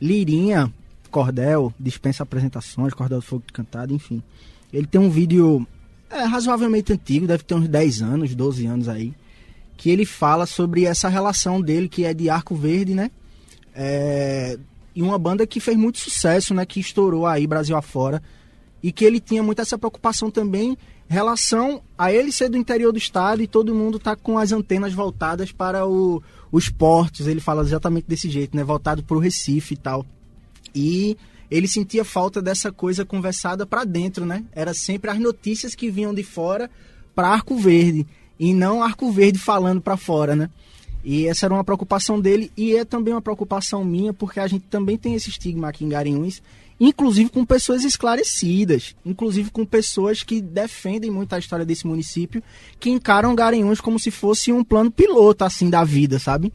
[0.00, 0.72] Lirinha,
[1.08, 4.22] Cordel, dispensa apresentações, Cordel do Fogo Cantado, enfim.
[4.72, 5.66] Ele tem um vídeo
[6.10, 9.14] é, razoavelmente antigo, deve ter uns 10 anos, 12 anos aí,
[9.76, 13.10] que ele fala sobre essa relação dele, que é de Arco Verde, né?
[13.74, 14.58] É,
[14.94, 16.66] e uma banda que fez muito sucesso, né?
[16.66, 18.22] Que estourou aí Brasil afora.
[18.82, 20.76] E que ele tinha muito essa preocupação também
[21.08, 24.92] relação a ele ser do interior do estado e todo mundo tá com as antenas
[24.92, 27.26] voltadas para o, os portos.
[27.26, 28.62] Ele fala exatamente desse jeito, né?
[28.62, 30.04] Voltado para o Recife e tal.
[30.74, 31.16] E
[31.50, 34.44] ele sentia falta dessa coisa conversada para dentro, né?
[34.52, 36.70] Era sempre as notícias que vinham de fora
[37.14, 38.06] para Arco Verde
[38.38, 40.50] e não Arco Verde falando para fora, né?
[41.04, 44.64] E essa era uma preocupação dele e é também uma preocupação minha, porque a gente
[44.68, 46.42] também tem esse estigma aqui em Garanhuns,
[46.78, 52.42] inclusive com pessoas esclarecidas, inclusive com pessoas que defendem muito a história desse município,
[52.78, 56.52] que encaram Garanhuns como se fosse um plano piloto assim da vida, sabe?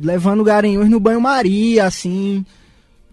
[0.00, 2.44] levando Garanhuns no banho-maria, assim,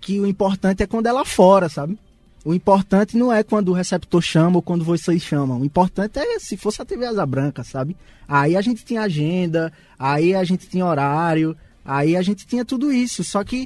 [0.03, 1.97] que o importante é quando é lá fora, sabe?
[2.43, 5.61] O importante não é quando o receptor chama ou quando vocês chamam.
[5.61, 7.95] O importante é se fosse a TV Asa Branca, sabe?
[8.27, 12.91] Aí a gente tinha agenda, aí a gente tinha horário, aí a gente tinha tudo
[12.91, 13.23] isso.
[13.23, 13.65] Só que,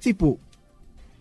[0.00, 0.40] tipo,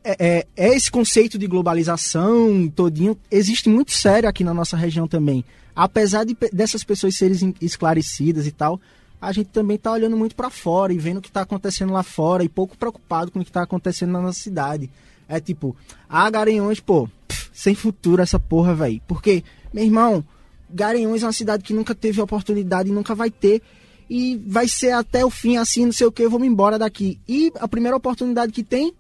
[0.04, 5.08] é, é, é esse conceito de globalização todinho existe muito sério aqui na nossa região
[5.08, 5.46] também.
[5.76, 8.82] Apesar de, dessas pessoas serem esclarecidas e tal,
[9.26, 12.04] a gente também tá olhando muito para fora e vendo o que tá acontecendo lá
[12.04, 14.88] fora e pouco preocupado com o que tá acontecendo na nossa cidade.
[15.28, 15.76] É tipo,
[16.08, 19.02] ah, Garanhuns, pô, pff, sem futuro essa porra, velho.
[19.08, 20.24] Porque, meu irmão,
[20.70, 23.64] Garanhuns é uma cidade que nunca teve oportunidade e nunca vai ter.
[24.08, 26.78] E vai ser até o fim assim, não sei o que, eu vou me embora
[26.78, 27.20] daqui.
[27.28, 28.94] E a primeira oportunidade que tem,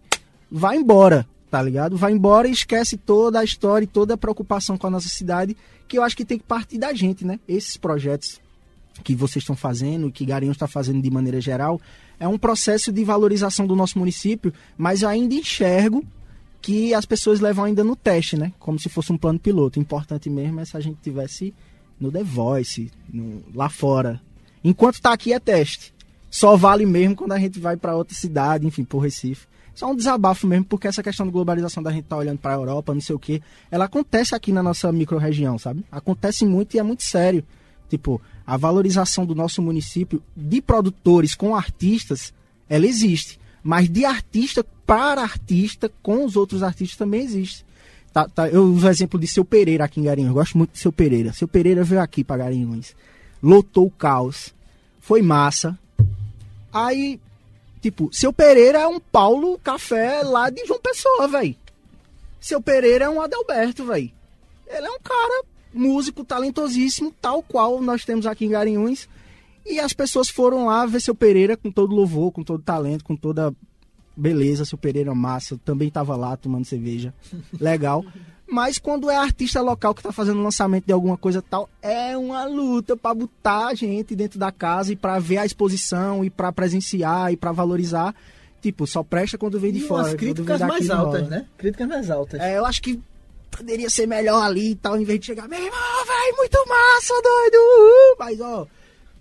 [0.49, 1.95] vai embora, tá ligado?
[1.95, 5.55] Vai embora e esquece toda a história e toda a preocupação com a nossa cidade,
[5.87, 7.39] que eu acho que tem que partir da gente, né?
[7.47, 8.43] Esses projetos
[9.03, 11.79] que vocês estão fazendo, que Garanhuns está fazendo de maneira geral,
[12.19, 16.03] é um processo de valorização do nosso município, mas eu ainda enxergo
[16.61, 18.51] que as pessoas levam ainda no teste, né?
[18.57, 19.79] Como se fosse um plano piloto.
[19.79, 21.53] Importante mesmo é se a gente tivesse
[21.99, 24.19] no The Voice, no, lá fora.
[24.63, 25.93] Enquanto tá aqui é teste.
[26.29, 29.47] Só vale mesmo quando a gente vai para outra cidade, enfim, por Recife.
[29.75, 32.57] Só um desabafo mesmo, porque essa questão de globalização da gente tá olhando para a
[32.57, 35.85] Europa, não sei o que, ela acontece aqui na nossa micro-região, sabe?
[35.91, 37.43] Acontece muito e é muito sério.
[37.95, 42.33] Tipo, a valorização do nosso município de produtores com artistas,
[42.67, 43.39] ela existe.
[43.63, 47.65] Mas de artista para artista, com os outros artistas também existe.
[48.11, 50.33] Tá, tá, eu uso o exemplo de Seu Pereira aqui em Garanhuns.
[50.33, 51.31] Gosto muito de Seu Pereira.
[51.31, 52.93] Seu Pereira veio aqui para Garanhuns.
[53.41, 54.53] Lotou o caos.
[54.99, 55.79] Foi massa.
[56.73, 57.17] Aí,
[57.81, 61.55] tipo, Seu Pereira é um Paulo Café lá de João Pessoa, velho.
[62.41, 64.11] Seu Pereira é um Adelberto, velho.
[64.67, 69.07] Ele é um cara músico talentosíssimo, tal qual nós temos aqui em Garanhuns.
[69.65, 73.15] E as pessoas foram lá ver seu Pereira com todo louvor, com todo talento, com
[73.15, 73.53] toda
[74.15, 74.63] beleza.
[74.63, 77.13] Seu Pereira massa, também estava lá tomando cerveja.
[77.59, 78.05] Legal.
[78.47, 82.45] Mas quando é artista local que está fazendo lançamento de alguma coisa tal, é uma
[82.45, 86.51] luta para botar a gente dentro da casa e para ver a exposição e para
[86.51, 88.13] presenciar e para valorizar.
[88.61, 90.07] Tipo, só presta quando vem de e fora.
[90.07, 91.47] As críticas mais altas, né?
[91.57, 92.39] Críticas mais altas.
[92.39, 92.99] É, eu acho que
[93.57, 97.13] poderia ser melhor ali e tal, em vez de chegar, meu irmão, velho, muito massa,
[97.21, 98.15] doido!
[98.19, 98.67] Mas, ó,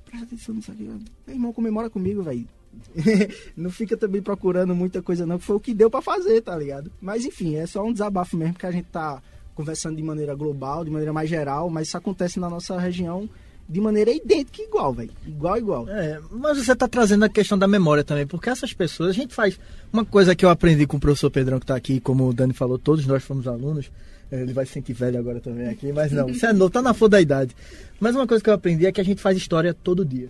[0.05, 2.47] presta atenção nisso aqui, meu irmão comemora comigo, velho.
[3.57, 6.57] não fica também procurando muita coisa, não, que foi o que deu para fazer, tá
[6.57, 6.91] ligado?
[7.01, 9.23] Mas, enfim, é só um desabafo mesmo, que a gente tá
[9.55, 13.29] conversando de maneira global, de maneira mais geral, mas isso acontece na nossa região
[13.69, 15.11] de maneira idêntica igual, velho.
[15.27, 15.89] Igual, igual.
[15.89, 19.35] É, mas você tá trazendo a questão da memória também, porque essas pessoas, a gente
[19.35, 19.59] faz.
[19.93, 22.53] Uma coisa que eu aprendi com o professor Pedrão que tá aqui, como o Dani
[22.53, 23.91] falou, todos nós fomos alunos.
[24.31, 26.95] Ele vai se sentir velho agora também aqui, mas não, você é novo, tá na
[26.95, 27.55] flor da idade.
[28.01, 30.29] Mas uma coisa que eu aprendi é que a gente faz história todo dia.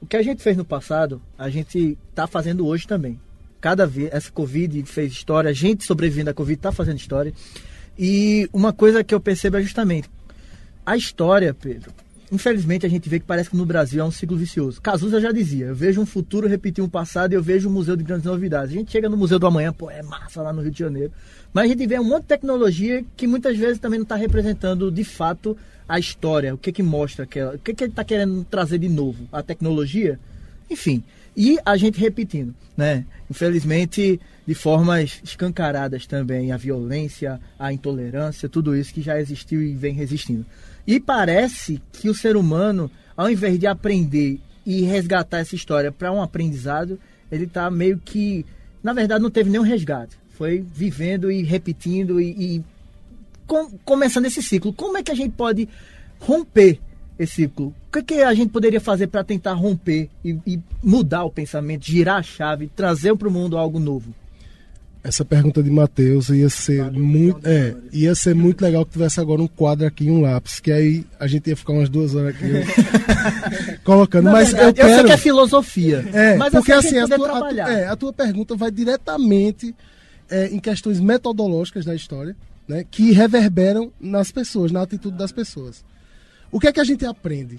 [0.00, 3.20] O que a gente fez no passado, a gente tá fazendo hoje também.
[3.60, 7.32] Cada vez, essa Covid fez história, a gente sobrevivendo à Covid tá fazendo história.
[7.98, 10.10] E uma coisa que eu percebo é justamente,
[10.84, 11.92] a história, Pedro,
[12.32, 14.80] infelizmente a gente vê que parece que no Brasil é um ciclo vicioso.
[14.80, 17.94] Cazuza já dizia, eu vejo um futuro repetir um passado e eu vejo um museu
[17.94, 18.74] de grandes novidades.
[18.74, 21.12] A gente chega no Museu do Amanhã, pô, é massa lá no Rio de Janeiro.
[21.52, 24.90] Mas a gente vê um monte de tecnologia que muitas vezes também não está representando
[24.90, 25.54] de fato
[25.86, 28.88] a história, o que que mostra, aquela, o que que ele está querendo trazer de
[28.88, 30.18] novo, a tecnologia,
[30.70, 31.04] enfim.
[31.36, 33.04] E a gente repetindo, né?
[33.30, 39.74] Infelizmente, de formas escancaradas também, a violência, a intolerância, tudo isso que já existiu e
[39.74, 40.46] vem resistindo.
[40.86, 46.12] E parece que o ser humano, ao invés de aprender e resgatar essa história para
[46.12, 46.98] um aprendizado,
[47.30, 48.44] ele está meio que,
[48.82, 52.64] na verdade, não teve nenhum resgate foi vivendo e repetindo e, e
[53.46, 54.72] com, começando esse ciclo.
[54.72, 55.68] Como é que a gente pode
[56.18, 56.80] romper
[57.16, 57.74] esse ciclo?
[57.88, 61.30] O que, é que a gente poderia fazer para tentar romper e, e, mudar o
[61.30, 64.12] pensamento, girar a chave, trazer para o mundo algo novo?
[65.04, 69.42] Essa pergunta de Matheus ia ser muito, é, ia ser muito legal que tivesse agora
[69.42, 72.46] um quadro aqui um lápis, que aí a gente ia ficar umas duas horas aqui
[73.82, 74.26] colocando.
[74.26, 77.14] Na mas verdade, eu, quero, eu sei que é filosofia, é, mas porque assim, assim
[77.14, 79.74] a, tua, a, é, a tua pergunta vai diretamente
[80.30, 82.36] é, em questões metodológicas da história,
[82.68, 85.84] né, que reverberam nas pessoas, na atitude das pessoas.
[86.50, 87.58] O que é que a gente aprende?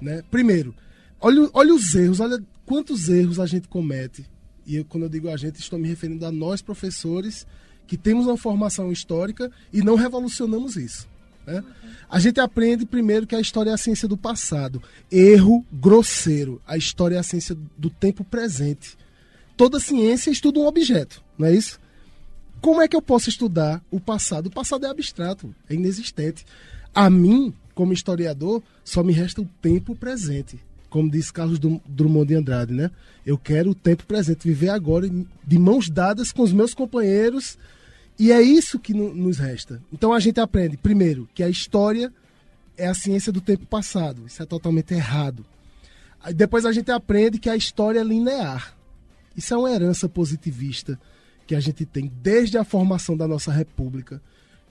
[0.00, 0.22] Né?
[0.30, 0.72] Primeiro,
[1.20, 4.24] olha, olha os erros, olha quantos erros a gente comete.
[4.66, 7.46] E eu, quando eu digo a gente, estou me referindo a nós, professores,
[7.86, 11.06] que temos uma formação histórica e não revolucionamos isso.
[11.46, 11.62] Né?
[12.08, 14.82] A gente aprende primeiro que a história é a ciência do passado.
[15.10, 16.60] Erro grosseiro.
[16.66, 18.96] A história é a ciência do tempo presente.
[19.56, 21.78] Toda ciência estuda um objeto, não é isso?
[22.60, 24.46] Como é que eu posso estudar o passado?
[24.46, 26.44] O passado é abstrato, é inexistente.
[26.94, 30.58] A mim, como historiador, só me resta o tempo presente.
[30.94, 32.88] Como disse Carlos Drummond de Andrade, né?
[33.26, 35.10] Eu quero o tempo presente, viver agora
[35.44, 37.58] de mãos dadas com os meus companheiros,
[38.16, 39.82] e é isso que nos resta.
[39.92, 42.12] Então a gente aprende, primeiro, que a história
[42.78, 44.24] é a ciência do tempo passado.
[44.24, 45.44] Isso é totalmente errado.
[46.32, 48.76] Depois a gente aprende que a história é linear.
[49.36, 50.96] Isso é uma herança positivista
[51.44, 54.22] que a gente tem desde a formação da nossa república,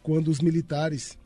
[0.01, 1.17] quando os militares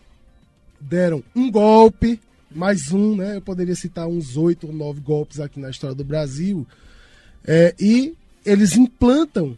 [0.81, 3.35] deram um golpe, mais um, né?
[3.35, 6.65] Eu poderia citar uns oito ou nove golpes aqui na história do Brasil.
[7.45, 9.57] É, e eles implantam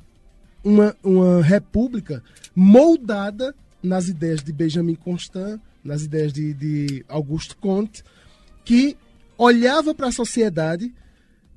[0.63, 2.23] uma, uma república
[2.56, 8.04] moldada nas ideias de Benjamin Constant, nas ideias de, de Augusto Comte,
[8.65, 8.97] que
[9.38, 10.93] olhava para a sociedade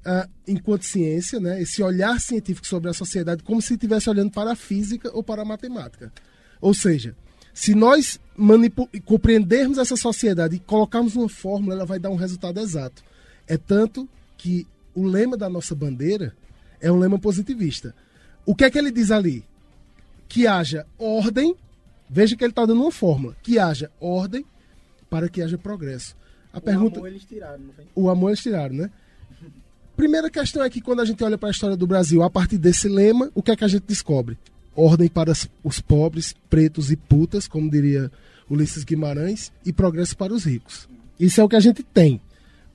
[0.06, 4.52] uh, enquanto ciência, né, esse olhar científico sobre a sociedade, como se estivesse olhando para
[4.52, 6.12] a física ou para a matemática.
[6.60, 7.16] Ou seja,
[7.52, 8.18] se nós
[9.04, 13.02] compreendermos essa sociedade e colocarmos uma fórmula, ela vai dar um resultado exato.
[13.46, 16.34] É tanto que o lema da nossa bandeira
[16.80, 17.94] é um lema positivista.
[18.44, 19.44] O que é que ele diz ali?
[20.28, 21.54] Que haja ordem,
[22.08, 24.44] veja que ele está dando uma fórmula, que haja ordem
[25.08, 26.16] para que haja progresso.
[26.52, 27.84] A o pergunta, amor eles tiraram, não foi?
[27.94, 28.90] O amor eles tiraram, né?
[29.96, 32.56] Primeira questão é que quando a gente olha para a história do Brasil, a partir
[32.56, 34.38] desse lema, o que é que a gente descobre?
[34.74, 35.32] Ordem para
[35.62, 38.10] os pobres, pretos e putas, como diria
[38.48, 40.88] Ulisses Guimarães, e progresso para os ricos.
[41.20, 42.20] Isso é o que a gente tem.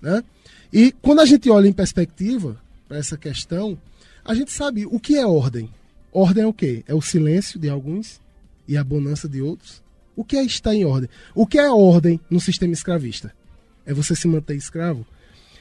[0.01, 0.23] Né?
[0.71, 3.77] E quando a gente olha em perspectiva para essa questão,
[4.23, 5.69] a gente sabe o que é ordem.
[6.12, 6.83] Ordem é o quê?
[6.88, 8.21] É o silêncio de alguns
[8.67, 9.81] e a bonança de outros.
[10.15, 11.10] O que é estar em ordem?
[11.36, 13.33] O que é ordem no sistema escravista?
[13.86, 15.05] É você se manter escravo?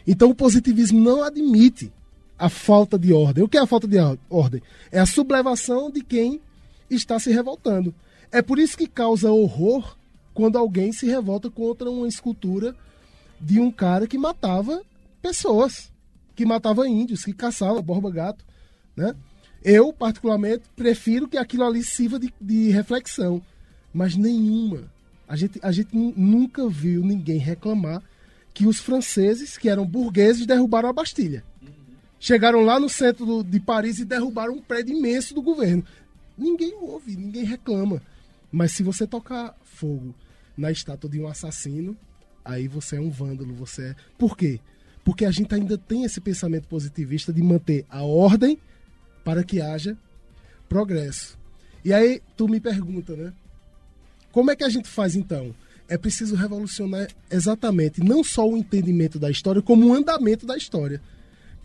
[0.07, 1.93] Então o positivismo não admite
[2.39, 3.45] a falta de ordem.
[3.45, 3.97] O que é a falta de
[4.29, 4.63] ordem?
[4.91, 6.41] É a sublevação de quem
[6.91, 7.95] está se revoltando.
[8.31, 9.97] É por isso que causa horror
[10.35, 12.77] quando alguém se revolta contra uma escultura
[13.41, 14.83] de um cara que matava
[15.23, 15.91] pessoas,
[16.35, 18.45] que matava índios, que caçava borba gato,
[18.95, 19.15] né?
[19.65, 23.43] Eu, particularmente, prefiro que aquilo ali sirva de, de reflexão,
[23.93, 24.93] mas nenhuma.
[25.27, 28.03] A gente, a gente nunca viu ninguém reclamar
[28.55, 31.43] que os franceses, que eram burgueses, derrubaram a Bastilha.
[32.19, 35.85] Chegaram lá no centro do, de Paris e derrubaram um prédio imenso do governo.
[36.37, 38.03] Ninguém ouve, ninguém reclama.
[38.51, 40.15] Mas se você tocar fogo
[40.57, 41.97] na estátua de um assassino,
[42.45, 43.97] aí você é um vândalo, você é...
[44.19, 44.61] Por quê?
[45.05, 48.59] Porque a gente ainda tem esse pensamento positivista de manter a ordem
[49.25, 49.97] para que haja
[50.69, 51.39] progresso.
[51.85, 53.33] E aí tu me pergunta, né?
[54.33, 55.55] Como é que a gente faz então?
[55.89, 61.01] é preciso revolucionar exatamente não só o entendimento da história, como o andamento da história.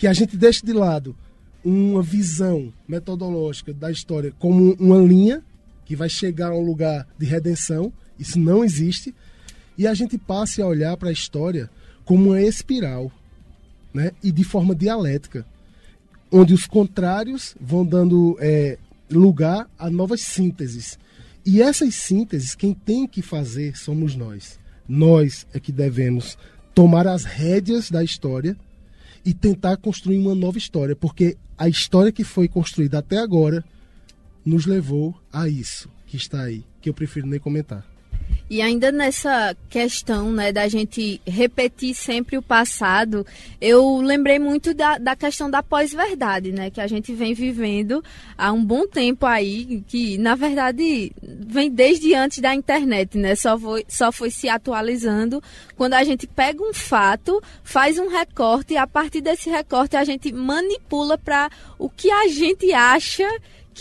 [0.01, 1.15] Que a gente deixe de lado
[1.63, 5.43] uma visão metodológica da história como uma linha
[5.85, 9.13] que vai chegar a um lugar de redenção, isso não existe,
[9.77, 11.69] e a gente passe a olhar para a história
[12.03, 13.11] como uma espiral,
[13.93, 14.11] né?
[14.23, 15.45] e de forma dialética,
[16.31, 20.97] onde os contrários vão dando é, lugar a novas sínteses.
[21.45, 24.57] E essas sínteses, quem tem que fazer somos nós.
[24.89, 26.39] Nós é que devemos
[26.73, 28.57] tomar as rédeas da história
[29.25, 33.63] e tentar construir uma nova história, porque a história que foi construída até agora
[34.45, 37.85] nos levou a isso que está aí, que eu prefiro nem comentar.
[38.49, 43.25] E ainda nessa questão né, da gente repetir sempre o passado,
[43.61, 46.69] eu lembrei muito da, da questão da pós-verdade, né?
[46.69, 48.03] Que a gente vem vivendo
[48.37, 53.35] há um bom tempo aí, que na verdade vem desde antes da internet, né?
[53.35, 55.41] Só foi, só foi se atualizando
[55.77, 60.03] quando a gente pega um fato, faz um recorte e a partir desse recorte a
[60.03, 63.27] gente manipula para o que a gente acha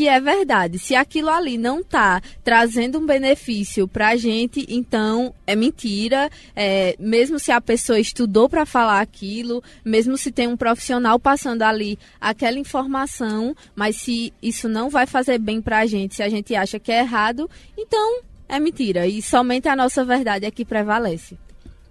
[0.00, 0.78] que é verdade.
[0.78, 6.30] Se aquilo ali não está trazendo um benefício para a gente, então é mentira.
[6.56, 11.60] É, mesmo se a pessoa estudou para falar aquilo, mesmo se tem um profissional passando
[11.64, 16.30] ali aquela informação, mas se isso não vai fazer bem para a gente, se a
[16.30, 19.06] gente acha que é errado, então é mentira.
[19.06, 21.36] E somente a nossa verdade é que prevalece.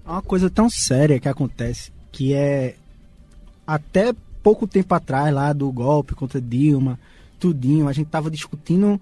[0.04, 2.74] Uma coisa tão séria que acontece, que é
[3.68, 6.98] até pouco tempo atrás lá do golpe contra Dilma
[7.40, 7.88] tudinho.
[7.88, 9.00] A gente tava discutindo.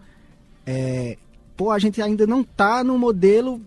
[0.66, 1.18] É,
[1.56, 3.62] pô, a gente ainda não tá no modelo.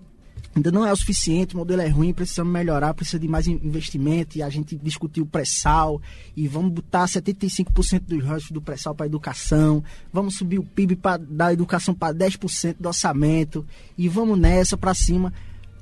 [0.55, 4.37] Ainda não é o suficiente, o modelo é ruim, precisamos melhorar, precisa de mais investimento.
[4.37, 6.03] E a gente discutiu pré-sal
[6.37, 9.83] e vamos botar 75% dos royalties do pré-sal para educação.
[10.13, 13.65] Vamos subir o PIB pra, da educação para 10% do orçamento.
[13.97, 15.33] E vamos nessa para cima.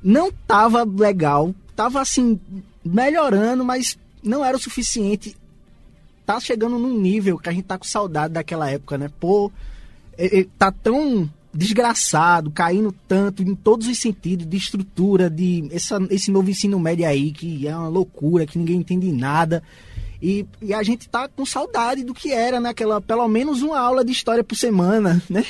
[0.02, 2.38] Não tava legal, tava assim,
[2.84, 5.34] melhorando, mas não era o suficiente
[6.28, 9.10] tá chegando num nível que a gente tá com saudade daquela época, né?
[9.18, 9.50] Pô,
[10.58, 16.50] tá tão desgraçado, caindo tanto em todos os sentidos, de estrutura, de essa, esse novo
[16.50, 19.62] ensino médio aí, que é uma loucura, que ninguém entende nada.
[20.20, 24.04] E, e a gente tá com saudade do que era naquela, pelo menos uma aula
[24.04, 25.46] de história por semana, né?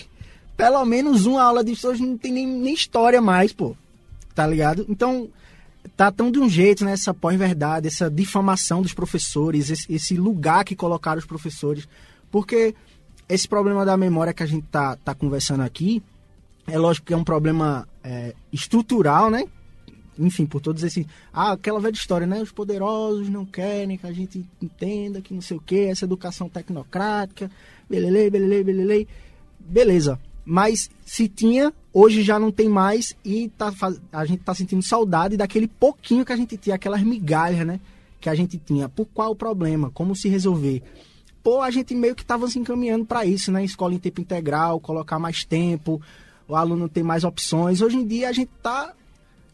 [0.56, 3.74] Pelo menos uma aula de história, não tem nem, nem história mais, pô.
[4.32, 4.86] Tá ligado?
[4.88, 5.28] Então,
[5.96, 6.94] tá tão de um jeito, né?
[7.20, 11.88] Pós-verdade, essa difamação dos professores, esse, esse, lugar que colocaram os professores.
[12.30, 12.74] Porque
[13.28, 16.02] esse problema da memória que a gente tá, tá conversando aqui,
[16.66, 19.44] é lógico que é um problema é, estrutural, né?
[20.18, 21.06] Enfim, por todos esses.
[21.32, 22.42] Ah, aquela velha história, né?
[22.42, 26.48] Os poderosos não querem que a gente entenda que não sei o que, essa educação
[26.48, 27.50] tecnocrática,
[27.88, 29.08] belele, belele, belele.
[29.60, 30.18] Beleza.
[30.44, 33.72] Mas se tinha, hoje já não tem mais e tá,
[34.12, 37.80] a gente tá sentindo saudade daquele pouquinho que a gente tinha, aquelas migalhas, né?
[38.20, 38.88] Que a gente tinha.
[38.88, 39.90] Por qual o problema?
[39.90, 40.82] Como se resolver?
[41.42, 43.64] Pô, a gente meio que tava se encaminhando para isso, né?
[43.64, 46.00] Escola em tempo integral, colocar mais tempo,
[46.46, 47.80] o aluno tem mais opções.
[47.80, 48.94] Hoje em dia a gente tá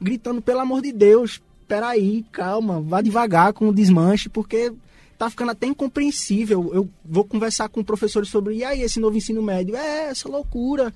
[0.01, 4.71] gritando, pelo amor de Deus, peraí, calma, vá devagar com o desmanche, porque
[5.17, 6.71] tá ficando até incompreensível.
[6.75, 9.77] Eu vou conversar com professores sobre, e aí, esse novo ensino médio?
[9.77, 10.93] É, essa loucura.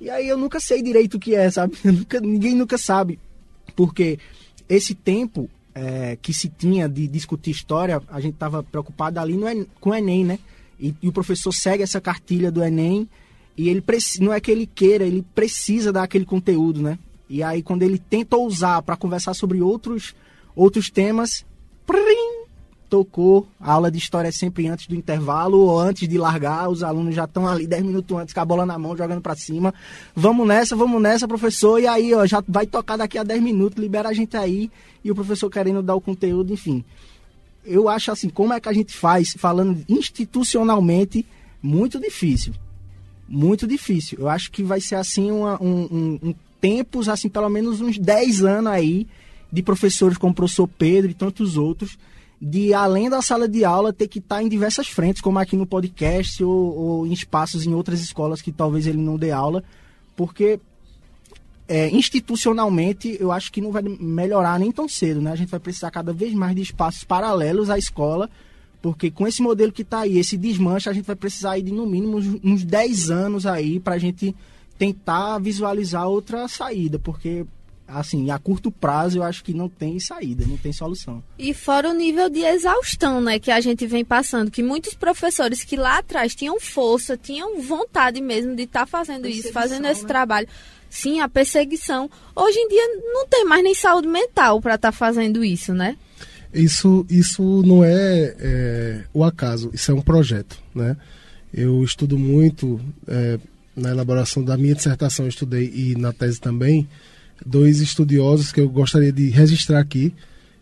[0.00, 1.76] E aí eu nunca sei direito o que é, sabe?
[1.84, 3.18] Nunca, ninguém nunca sabe.
[3.74, 4.18] Porque
[4.68, 9.66] esse tempo é, que se tinha de discutir história, a gente estava preocupado ali no,
[9.80, 10.38] com o Enem, né?
[10.78, 13.08] E, e, o professor segue essa cartilha do Enem
[13.56, 13.82] e ele
[14.20, 16.98] não é que ele queira, ele precisa dar aquele conteúdo, né?
[17.28, 20.14] E aí quando ele tenta usar para conversar sobre outros
[20.54, 21.44] outros temas,
[21.86, 22.44] prim,
[22.88, 23.46] tocou.
[23.60, 26.68] A aula de história é sempre antes do intervalo ou antes de largar.
[26.68, 29.36] Os alunos já estão ali 10 minutos antes com a bola na mão, jogando para
[29.36, 29.72] cima.
[30.14, 31.80] Vamos nessa, vamos nessa, professor.
[31.80, 34.70] E aí, ó, já vai tocar daqui a 10 minutos, libera a gente aí.
[35.04, 36.84] E o professor querendo dar o conteúdo, enfim.
[37.64, 41.24] Eu acho assim, como é que a gente faz, falando institucionalmente,
[41.62, 42.54] muito difícil.
[43.28, 44.18] Muito difícil.
[44.20, 47.98] Eu acho que vai ser assim uma, um, um, um tempos, assim, pelo menos uns
[47.98, 49.06] 10 anos aí,
[49.50, 51.98] de professores como o professor Pedro e tantos outros,
[52.40, 55.66] de além da sala de aula ter que estar em diversas frentes, como aqui no
[55.66, 59.64] podcast ou, ou em espaços em outras escolas que talvez ele não dê aula,
[60.16, 60.60] porque
[61.66, 65.32] é, institucionalmente eu acho que não vai melhorar nem tão cedo, né?
[65.32, 68.30] A gente vai precisar cada vez mais de espaços paralelos à escola,
[68.80, 71.86] porque com esse modelo que está aí, esse desmanche, a gente vai precisar de no
[71.86, 74.34] mínimo uns 10 anos aí para a gente
[74.78, 77.44] tentar visualizar outra saída, porque
[77.88, 81.22] assim, a curto prazo eu acho que não tem saída, não tem solução.
[81.38, 85.64] E fora o nível de exaustão, né, que a gente vem passando, que muitos professores
[85.64, 90.02] que lá atrás tinham força, tinham vontade mesmo de estar tá fazendo isso, fazendo esse
[90.02, 90.08] né?
[90.08, 90.48] trabalho.
[90.90, 92.10] Sim, a perseguição.
[92.34, 95.96] Hoje em dia não tem mais nem saúde mental para estar tá fazendo isso, né?
[96.52, 100.96] Isso, isso não é, é, o acaso, isso é um projeto, né?
[101.52, 103.38] Eu estudo muito é,
[103.76, 106.88] na elaboração da minha dissertação, eu estudei e na tese também
[107.44, 110.14] dois estudiosos que eu gostaria de registrar aqui,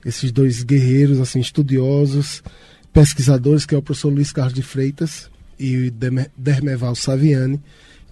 [0.04, 2.42] esses dois guerreiros, assim, estudiosos,
[2.92, 5.92] pesquisadores, que é o professor Luiz Carlos de Freitas e o
[6.36, 7.60] Dermeval Saviani,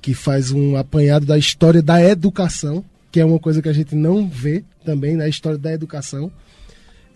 [0.02, 3.94] que faz um apanhado da história da educação, que é uma coisa que a gente
[3.94, 6.30] não vê também na história da educação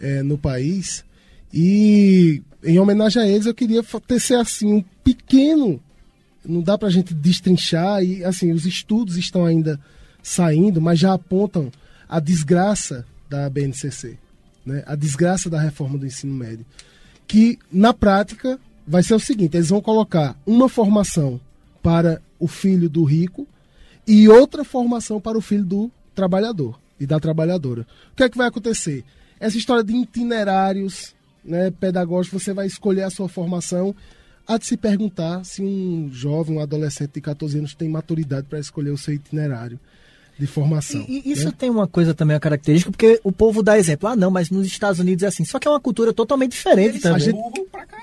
[0.00, 1.04] é, no país.
[1.52, 5.80] E em homenagem a eles, eu queria tecer assim um pequeno,
[6.44, 9.78] não dá para a gente destrinchar e assim os estudos estão ainda
[10.22, 11.70] saindo, mas já apontam
[12.08, 14.18] a desgraça da BNCC,
[14.64, 14.82] né?
[14.86, 16.64] a desgraça da reforma do ensino médio.
[17.26, 21.40] Que, na prática, vai ser o seguinte: eles vão colocar uma formação
[21.82, 23.46] para o filho do rico
[24.06, 27.86] e outra formação para o filho do trabalhador e da trabalhadora.
[28.12, 29.04] O que é que vai acontecer?
[29.38, 31.14] Essa história de itinerários
[31.44, 33.94] né, pedagógicos, você vai escolher a sua formação.
[34.46, 38.58] Há de se perguntar se um jovem, um adolescente de 14 anos tem maturidade para
[38.58, 39.78] escolher o seu itinerário
[40.38, 41.04] de formação.
[41.08, 41.52] E, isso né?
[41.58, 44.08] tem uma coisa também, uma característica, porque o povo dá exemplo.
[44.08, 45.44] Ah, não, mas nos Estados Unidos é assim.
[45.44, 47.20] Só que é uma cultura totalmente diferente Eles também.
[47.20, 47.38] Gente...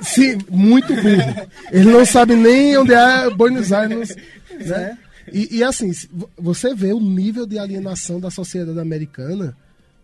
[0.02, 1.48] Sim, muito burro.
[1.72, 4.16] Ele não sabe nem onde é Buenos Aires.
[4.56, 4.98] Né?
[5.34, 5.92] E, e assim,
[6.38, 9.54] você vê o nível de alienação da sociedade americana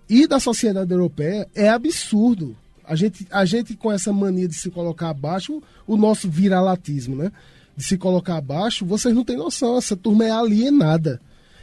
[0.10, 2.54] e da sociedade europeia é absurdo.
[2.84, 7.32] A gente, a gente com essa mania de se colocar abaixo, o nosso viralatismo, né?
[7.78, 11.22] De se colocar abaixo, vocês não têm noção, essa turma é alienada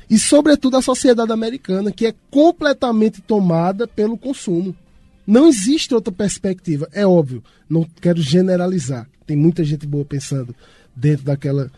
[0.08, 4.74] e, sobretudo, a sociedade americana, que é completamente tomada pelo consumo.
[5.26, 6.88] Não existe outra perspectiva.
[6.92, 9.06] É óbvio, não quero generalizar.
[9.26, 10.54] Tem muita gente boa pensando
[10.96, 11.70] dentro daquela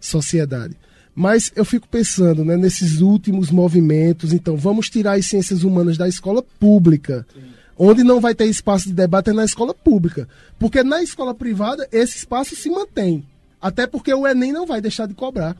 [0.00, 0.76] sociedade.
[1.14, 4.32] Mas eu fico pensando né, nesses últimos movimentos.
[4.32, 7.24] Então, vamos tirar as ciências humanas da escola pública.
[7.32, 7.40] Sim.
[7.78, 10.28] Onde não vai ter espaço de debate é na escola pública.
[10.58, 13.24] Porque na escola privada, esse espaço se mantém.
[13.60, 15.56] Até porque o Enem não vai deixar de cobrar.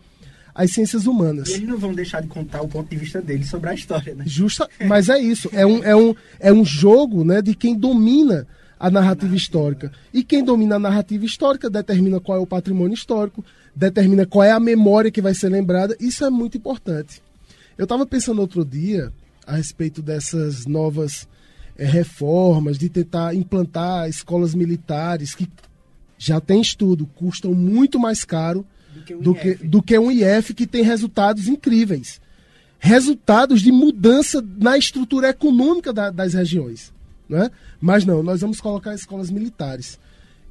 [0.56, 1.48] As ciências humanas.
[1.50, 4.14] E eles não vão deixar de contar o ponto de vista deles sobre a história,
[4.14, 4.24] né?
[4.26, 8.46] Justa, mas é isso, é um, é um, é um jogo né, de quem domina
[8.80, 9.92] a narrativa histórica.
[10.14, 13.44] E quem domina a narrativa histórica determina qual é o patrimônio histórico,
[13.74, 15.94] determina qual é a memória que vai ser lembrada.
[16.00, 17.22] Isso é muito importante.
[17.76, 19.12] Eu estava pensando outro dia
[19.46, 21.28] a respeito dessas novas
[21.76, 25.46] é, reformas, de tentar implantar escolas militares que
[26.16, 28.66] já tem estudo, custam muito mais caro
[29.06, 32.20] que, um do que, do que um IF que tem resultados incríveis.
[32.78, 36.92] Resultados de mudança na estrutura econômica da, das regiões.
[37.28, 37.50] Né?
[37.80, 39.98] Mas não, nós vamos colocar escolas militares.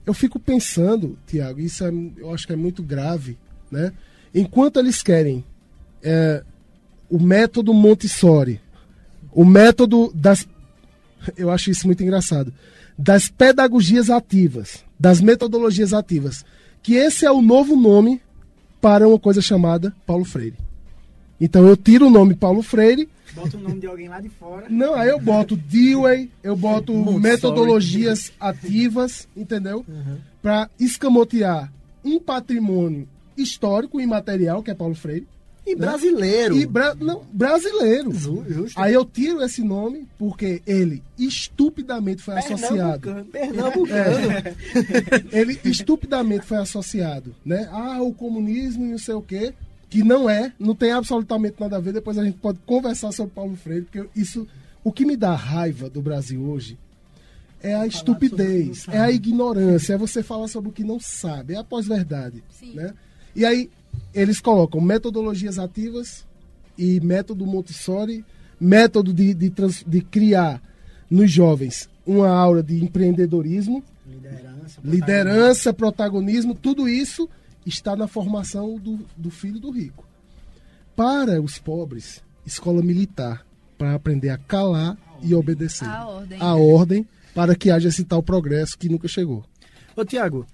[0.05, 3.37] Eu fico pensando, Tiago, isso é, eu acho que é muito grave,
[3.71, 3.91] né?
[4.33, 5.43] Enquanto eles querem
[6.03, 6.43] é,
[7.09, 8.61] o método Montessori,
[9.31, 10.47] o método das.
[11.35, 12.53] Eu acho isso muito engraçado.
[12.97, 16.45] Das pedagogias ativas, das metodologias ativas.
[16.83, 18.21] Que esse é o novo nome
[18.85, 20.53] para uma coisa chamada Paulo Freire.
[21.41, 23.09] Então eu tiro o nome Paulo Freire.
[23.33, 24.67] Bota o nome de alguém lá de fora.
[24.69, 29.83] Não, aí eu boto Dewey, eu boto metodologias ativas, entendeu?
[29.87, 30.17] Uhum.
[30.39, 31.73] Para escamotear
[32.03, 35.27] um patrimônio histórico e imaterial, que é Paulo Freire.
[35.65, 35.75] E né?
[35.75, 36.55] brasileiro.
[36.55, 38.13] E bra não, brasileiro.
[38.13, 38.79] Justo.
[38.79, 43.25] Aí eu tiro esse nome porque ele estupidamente foi associado.
[43.31, 44.31] Pernambucano.
[44.31, 47.67] É, ele estupidamente foi associado, né?
[47.71, 49.53] Ah, o comunismo e não sei o quê.
[49.89, 51.93] Que não é, não tem absolutamente nada a ver.
[51.93, 54.47] Depois a gente pode conversar sobre Paulo Freire, porque isso.
[54.83, 56.77] O que me dá raiva do Brasil hoje
[57.65, 61.57] é a estupidez, é a ignorância, é você falar sobre o que não sabe, é
[61.57, 62.43] a pós-verdade.
[62.75, 62.93] Né?
[63.35, 63.69] E aí,
[64.13, 66.25] eles colocam metodologias ativas
[66.77, 68.23] e método Montessori,
[68.59, 70.61] método de, de, trans, de criar
[71.09, 77.27] nos jovens uma aura de empreendedorismo, liderança, liderança, protagonismo, tudo isso
[77.65, 80.07] está na formação do, do filho do rico.
[80.95, 83.45] Para os pobres, escola militar,
[83.77, 85.87] para aprender a calar a e obedecer.
[85.87, 86.39] A ordem.
[86.39, 89.43] A ordem, para que haja esse tal progresso que nunca chegou.
[89.95, 90.45] Ô, Tiago,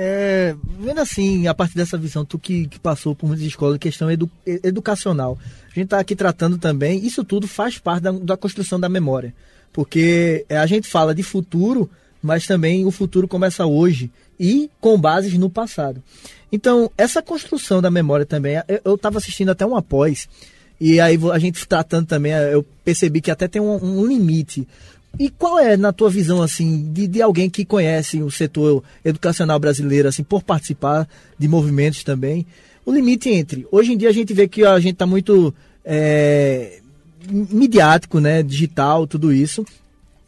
[0.00, 4.10] é, vendo assim, a partir dessa visão, tu que, que passou por muitas escolas, questão
[4.10, 5.36] edu, educacional,
[5.66, 9.34] a gente está aqui tratando também, isso tudo faz parte da, da construção da memória.
[9.72, 11.90] Porque é, a gente fala de futuro,
[12.22, 16.02] mas também o futuro começa hoje e com bases no passado.
[16.50, 20.28] Então, essa construção da memória também, eu estava assistindo até um após,
[20.80, 24.66] e aí a gente tratando também, eu percebi que até tem um, um limite.
[25.18, 29.58] E qual é, na tua visão, assim, de, de alguém que conhece o setor educacional
[29.58, 32.46] brasileiro, assim, por participar de movimentos também,
[32.84, 33.66] o limite entre.
[33.70, 35.54] Hoje em dia a gente vê que a gente está muito
[35.84, 36.80] é,
[37.30, 38.42] midiático, né?
[38.42, 39.64] Digital, tudo isso.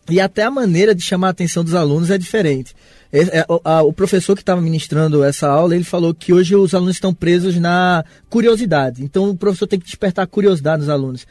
[0.08, 2.74] E até a maneira de chamar a atenção dos alunos é diferente.
[3.12, 3.44] É,
[3.82, 7.56] o professor que estava ministrando essa aula, ele falou que hoje os alunos estão presos
[7.56, 9.02] na curiosidade.
[9.02, 11.26] Então o professor tem que despertar a curiosidade nos alunos,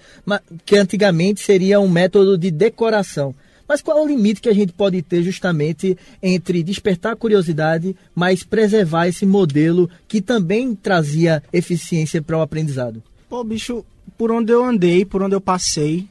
[0.66, 3.34] que antigamente seria um método de decoração.
[3.68, 7.96] Mas qual é o limite que a gente pode ter justamente entre despertar a curiosidade,
[8.16, 13.04] mas preservar esse modelo que também trazia eficiência para o aprendizado?
[13.30, 13.86] Pô, bicho,
[14.18, 16.08] por onde eu andei, por onde eu passei,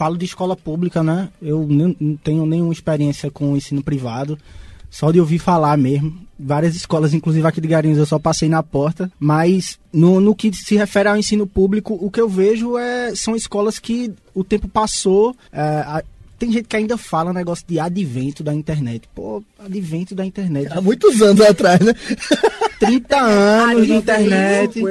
[0.00, 1.28] falo de escola pública, né?
[1.42, 4.38] Eu não tenho nenhuma experiência com o ensino privado.
[4.88, 6.18] Só de ouvir falar mesmo.
[6.38, 9.12] Várias escolas, inclusive aqui de Garinhos, eu só passei na porta.
[9.20, 13.36] Mas no, no que se refere ao ensino público, o que eu vejo é, são
[13.36, 15.36] escolas que o tempo passou.
[15.52, 16.02] É, a,
[16.38, 19.06] tem gente que ainda fala negócio de advento da internet.
[19.14, 20.72] Pô, advento da internet.
[20.72, 21.92] Há muitos anos atrás, né?
[22.80, 24.82] 30 anos de internet.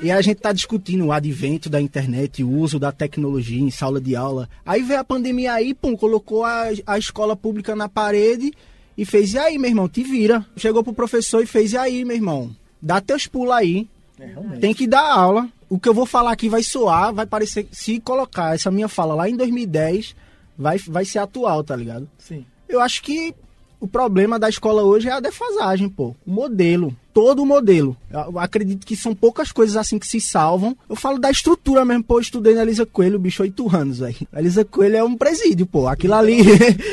[0.00, 4.00] E a gente tá discutindo o advento da internet, o uso da tecnologia em sala
[4.00, 4.48] de aula.
[4.64, 8.52] Aí veio a pandemia aí, pum, colocou a, a escola pública na parede
[8.96, 10.46] e fez, e aí, meu irmão, te vira.
[10.56, 13.88] Chegou pro professor e fez, e aí, meu irmão, dá teus pulos aí.
[14.18, 15.48] É, tem que dar aula.
[15.68, 17.66] O que eu vou falar aqui vai soar, vai parecer.
[17.72, 20.14] Se colocar essa minha fala lá em 2010,
[20.56, 22.08] vai, vai ser atual, tá ligado?
[22.16, 22.46] Sim.
[22.68, 23.34] Eu acho que
[23.80, 26.14] o problema da escola hoje é a defasagem, pô.
[26.26, 26.94] O modelo.
[27.14, 27.96] Todo o modelo.
[28.10, 30.76] Eu acredito que são poucas coisas assim que se salvam.
[30.88, 32.16] Eu falo da estrutura mesmo, pô.
[32.16, 34.16] Eu estudei na Elisa Coelho, bicho, oito anos, velho.
[34.32, 35.86] A Elisa Coelho é um presídio, pô.
[35.86, 36.38] Aquilo ali.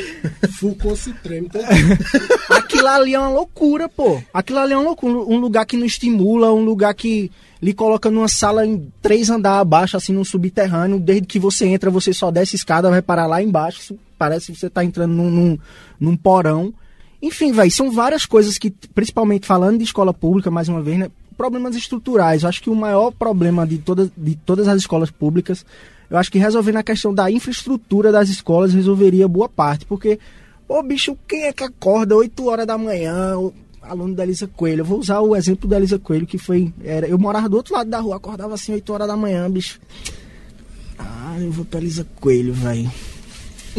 [0.58, 1.48] Foucault se treme
[2.50, 4.20] Aquilo ali é uma loucura, pô.
[4.32, 5.12] Aquilo ali é uma loucura.
[5.12, 7.30] Um lugar que não estimula, um lugar que
[7.60, 11.00] lhe coloca numa sala em três andares abaixo, assim, num subterrâneo.
[11.00, 14.66] Desde que você entra, você só desce escada, vai parar lá embaixo parece que você
[14.66, 15.58] está entrando num, num,
[15.98, 16.72] num porão.
[17.20, 21.10] Enfim, velho, são várias coisas que, principalmente falando de escola pública, mais uma vez, né?
[21.36, 22.42] Problemas estruturais.
[22.42, 25.64] Eu acho que o maior problema de, toda, de todas as escolas públicas,
[26.08, 29.84] eu acho que resolvendo a questão da infraestrutura das escolas resolveria boa parte.
[29.84, 30.18] Porque,
[30.66, 33.34] pô, bicho, quem é que acorda 8 horas da manhã,
[33.88, 34.80] aluno da Elisa Coelho.
[34.80, 36.72] Eu vou usar o exemplo da Elisa Coelho, que foi.
[36.82, 39.80] Era, eu morava do outro lado da rua, acordava assim 8 horas da manhã, bicho.
[40.98, 42.90] Ah, eu vou pra Elisa Coelho, velho.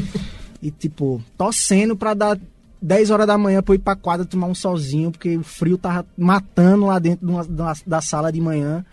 [0.61, 2.39] e tipo, torcendo pra dar
[2.81, 5.77] 10 horas da manhã pra eu ir pra quadra tomar um solzinho, porque o frio
[5.77, 8.85] tava matando lá dentro da, da sala de manhã.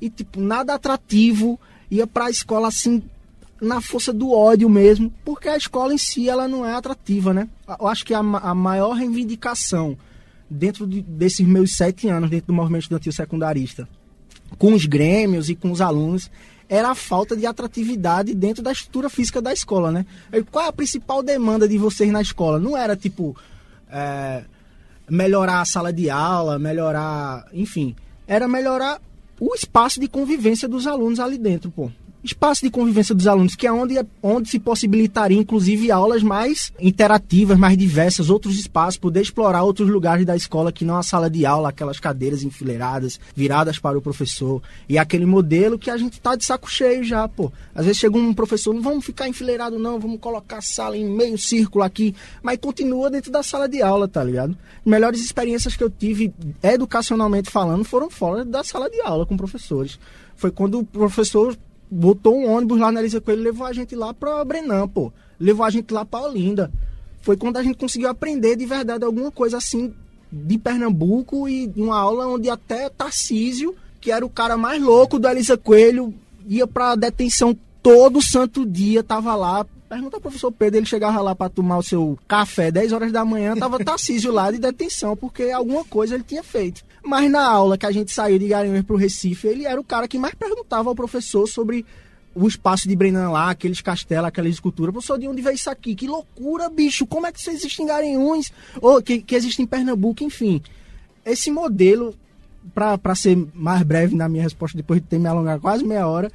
[0.00, 1.58] E tipo, nada atrativo.
[1.90, 3.00] Ia pra escola assim,
[3.60, 7.48] na força do ódio mesmo, porque a escola em si ela não é atrativa, né?
[7.78, 9.96] Eu acho que a, a maior reivindicação
[10.48, 13.88] dentro de, desses meus sete anos dentro do movimento estudantil secundarista,
[14.58, 16.30] com os grêmios e com os alunos,
[16.68, 20.06] era a falta de atratividade dentro da estrutura física da escola, né?
[20.50, 22.58] Qual é a principal demanda de vocês na escola?
[22.58, 23.36] Não era tipo
[23.90, 24.42] é,
[25.08, 27.94] melhorar a sala de aula, melhorar, enfim,
[28.26, 29.00] era melhorar
[29.38, 31.90] o espaço de convivência dos alunos ali dentro, pô
[32.22, 37.58] espaço de convivência dos alunos, que é onde, onde se possibilitaria, inclusive, aulas mais interativas,
[37.58, 41.46] mais diversas, outros espaços, poder explorar outros lugares da escola que não a sala de
[41.46, 44.62] aula, aquelas cadeiras enfileiradas, viradas para o professor.
[44.88, 47.52] E aquele modelo que a gente tá de saco cheio já, pô.
[47.74, 51.04] Às vezes chega um professor, não vamos ficar enfileirado não, vamos colocar a sala em
[51.04, 54.56] meio círculo aqui, mas continua dentro da sala de aula, tá ligado?
[54.84, 59.98] Melhores experiências que eu tive, educacionalmente falando, foram fora da sala de aula com professores.
[60.34, 61.56] Foi quando o professor
[61.90, 65.12] botou um ônibus lá na Elisa Coelho levou a gente lá pra Brenan, pô.
[65.38, 66.70] Levou a gente lá pra Olinda.
[67.22, 69.92] Foi quando a gente conseguiu aprender de verdade alguma coisa assim
[70.30, 75.28] de Pernambuco e uma aula onde até Tarcísio, que era o cara mais louco do
[75.28, 76.14] Elisa Coelho,
[76.46, 79.66] ia pra detenção todo santo dia, tava lá.
[79.88, 83.24] Pergunta ao professor Pedro, ele chegava lá para tomar o seu café 10 horas da
[83.24, 86.84] manhã, tava Tarcísio lá de detenção, porque alguma coisa ele tinha feito.
[87.06, 89.84] Mas na aula que a gente saiu de Garanhuns para o Recife, ele era o
[89.84, 91.86] cara que mais perguntava ao professor sobre
[92.34, 94.90] o espaço de Brenan lá, aqueles castelos, aquela escultura.
[94.90, 95.94] Professor, de onde veio isso aqui?
[95.94, 97.06] Que loucura, bicho!
[97.06, 98.52] Como é que isso existe em Garanhuns?
[98.82, 100.60] Ou que, que existe em Pernambuco, enfim.
[101.24, 102.12] Esse modelo,
[102.74, 106.30] para ser mais breve na minha resposta, depois de ter me alongado quase meia hora,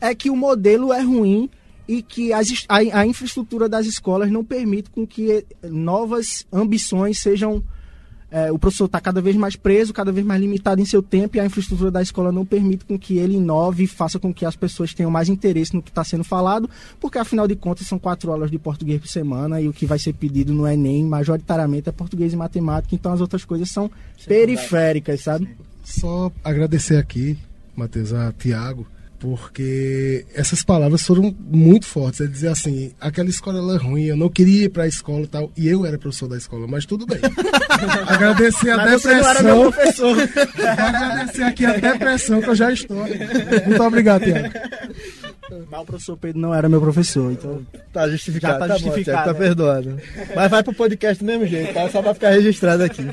[0.00, 1.50] é que o modelo é ruim
[1.88, 7.62] e que as, a, a infraestrutura das escolas não permite com que novas ambições sejam
[8.32, 11.36] é, o professor está cada vez mais preso, cada vez mais limitado em seu tempo
[11.36, 14.46] e a infraestrutura da escola não permite com que ele inove e faça com que
[14.46, 16.68] as pessoas tenham mais interesse no que está sendo falado,
[16.98, 19.98] porque afinal de contas são quatro aulas de português por semana e o que vai
[19.98, 23.90] ser pedido no Enem majoritariamente é português e matemática, então as outras coisas são
[24.26, 25.50] periféricas, sabe?
[25.84, 27.36] Só agradecer aqui,
[27.76, 28.86] Matheus, a Tiago,
[29.22, 32.20] porque essas palavras foram muito fortes.
[32.20, 35.26] É dizer assim, aquela escola é ruim, eu não queria ir para a escola e
[35.28, 37.20] tal, e eu era professor da escola, mas tudo bem.
[38.08, 39.72] agradecer a mas depressão.
[40.76, 42.96] agradecer aqui a depressão que eu já estou.
[42.96, 44.48] Muito obrigado, Tiago.
[45.70, 47.64] Mas o professor Pedro não era meu professor, então.
[47.92, 49.18] Tá justificado, já tá, tá justificado.
[49.18, 49.38] Bom, tá né?
[49.38, 50.00] perdoado.
[50.34, 51.88] Mas vai pro podcast do mesmo jeito, tá?
[51.90, 53.08] Só pra ficar registrado aqui.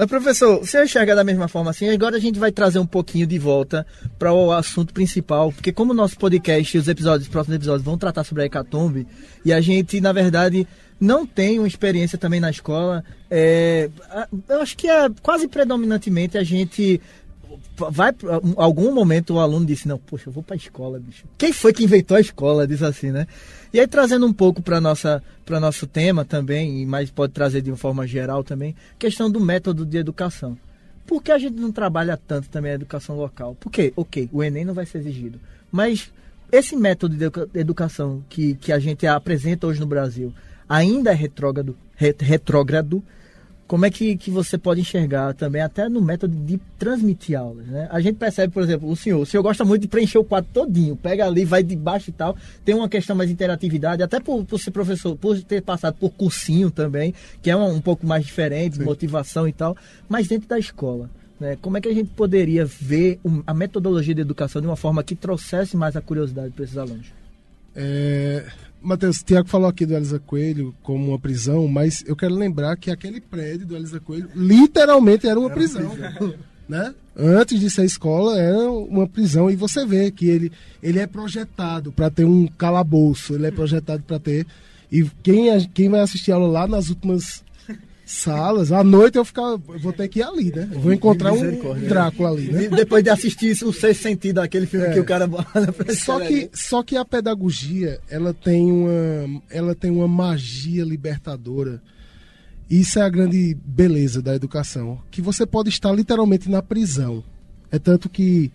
[0.00, 1.90] Mas, professor, você enxerga da mesma forma assim?
[1.90, 3.86] Agora a gente vai trazer um pouquinho de volta
[4.18, 7.84] para o assunto principal, porque como o nosso podcast e os episódios, os próximos episódios
[7.84, 9.06] vão tratar sobre a hecatombe,
[9.44, 10.66] e a gente, na verdade,
[10.98, 13.90] não tem uma experiência também na escola, é,
[14.48, 16.98] eu acho que é quase predominantemente a gente
[17.90, 18.14] vai
[18.56, 21.24] algum momento o aluno disse não poxa eu vou para a escola bicho.
[21.36, 22.66] Quem foi que inventou a escola?
[22.66, 23.26] Diz assim né
[23.72, 27.70] e aí trazendo um pouco para nossa para nosso tema também mas pode trazer de
[27.70, 30.56] uma forma geral também questão do método de educação.
[31.06, 33.56] Por que a gente não trabalha tanto também a educação local?
[33.58, 35.40] Porque ok o enem não vai ser exigido
[35.70, 36.12] mas
[36.52, 40.32] esse método de educação que, que a gente apresenta hoje no Brasil
[40.68, 43.02] ainda é retrógrado retrógrado
[43.70, 47.86] como é que, que você pode enxergar também, até no método de transmitir aulas, né?
[47.92, 50.50] A gente percebe, por exemplo, o senhor, o senhor gosta muito de preencher o quadro
[50.52, 54.18] todinho, pega ali, vai de baixo e tal, tem uma questão mais de interatividade, até
[54.18, 58.04] por, por ser professor, por ter passado por cursinho também, que é um, um pouco
[58.04, 58.82] mais diferente, Sim.
[58.82, 59.76] motivação e tal,
[60.08, 61.08] mas dentro da escola.
[61.38, 61.56] Né?
[61.62, 65.14] Como é que a gente poderia ver a metodologia de educação de uma forma que
[65.14, 67.06] trouxesse mais a curiosidade para esses alunos?
[67.76, 68.44] É,
[68.82, 72.90] Matheus, Tiago falou aqui do Elisa Coelho como uma prisão, mas eu quero lembrar que
[72.90, 75.90] aquele prédio do Elisa Coelho literalmente era uma era prisão.
[75.90, 76.34] prisão.
[76.70, 76.94] Né?
[77.16, 79.50] Antes de ser escola, era uma prisão.
[79.50, 84.04] E você vê que ele, ele é projetado para ter um calabouço, ele é projetado
[84.04, 84.46] para ter.
[84.88, 87.42] E quem, quem vai assistir aula lá nas últimas
[88.10, 88.72] salas.
[88.72, 90.68] À noite eu ficar, vou ter que ir ali, né?
[90.72, 92.68] vou encontrar um Drácula ali, né?
[92.68, 94.92] depois de assistir o sexto sentido, aquele filme é.
[94.92, 95.28] que o cara
[95.94, 101.80] só que Só que a pedagogia, ela tem uma, ela tem uma magia libertadora.
[102.68, 107.22] Isso é a grande beleza da educação, que você pode estar literalmente na prisão.
[107.70, 108.50] É tanto que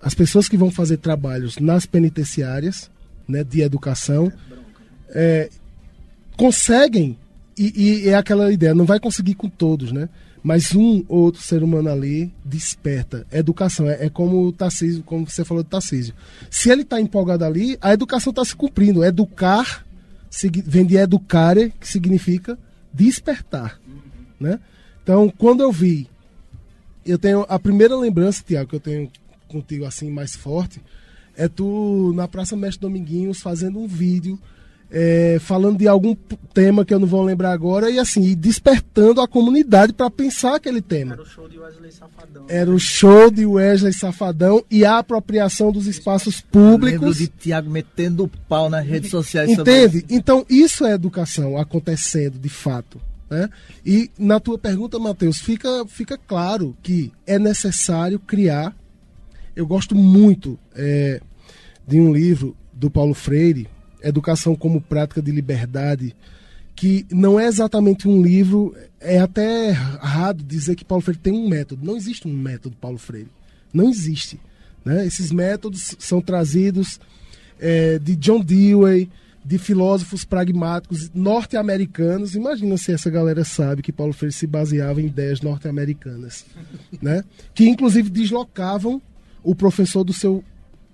[0.00, 2.90] as pessoas que vão fazer trabalhos nas penitenciárias,
[3.28, 4.32] né, de educação,
[5.10, 5.48] é,
[6.36, 7.18] conseguem
[7.68, 10.08] e, e, é aquela ideia, não vai conseguir com todos, né?
[10.42, 13.26] mas um ou outro ser humano ali desperta.
[13.30, 16.14] Educação é, é como o Tarcísio, como você falou do Tarcísio.
[16.50, 19.04] Se ele está empolgado ali, a educação está se cumprindo.
[19.04, 19.84] Educar
[20.64, 22.58] vem de educare, que significa
[22.92, 23.80] despertar.
[24.38, 24.58] Né?
[25.02, 26.08] Então, quando eu vi,
[27.04, 29.10] eu tenho a primeira lembrança, Tiago, que eu tenho
[29.48, 30.80] contigo assim mais forte,
[31.36, 34.38] é tu na Praça Mestre Dominguinhos fazendo um vídeo
[34.90, 36.16] é, falando de algum
[36.52, 40.82] tema que eu não vou lembrar agora e assim, despertando a comunidade para pensar aquele
[40.82, 41.14] tema.
[41.14, 42.44] Era o show de Wesley Safadão.
[42.48, 47.02] Era o show de Wesley Safadão e a apropriação dos espaços públicos.
[47.02, 49.50] Eu lembro de Tiago metendo pau nas redes sociais.
[49.50, 50.04] Entende?
[50.10, 53.00] Então, isso é educação acontecendo de fato.
[53.30, 53.48] Né?
[53.86, 58.74] E na tua pergunta, Matheus, fica, fica claro que é necessário criar.
[59.54, 61.20] Eu gosto muito é,
[61.86, 63.68] de um livro do Paulo Freire,
[64.02, 66.14] Educação como Prática de Liberdade,
[66.74, 71.48] que não é exatamente um livro, é até errado dizer que Paulo Freire tem um
[71.48, 71.84] método.
[71.84, 73.28] Não existe um método Paulo Freire.
[73.72, 74.40] Não existe.
[74.84, 75.06] Né?
[75.06, 76.98] Esses métodos são trazidos
[77.58, 79.10] é, de John Dewey,
[79.44, 82.34] de filósofos pragmáticos norte-americanos.
[82.34, 86.44] Imagina se essa galera sabe que Paulo Freire se baseava em ideias norte-americanas,
[87.00, 87.24] né?
[87.54, 89.00] Que inclusive deslocavam
[89.42, 90.44] o professor do seu,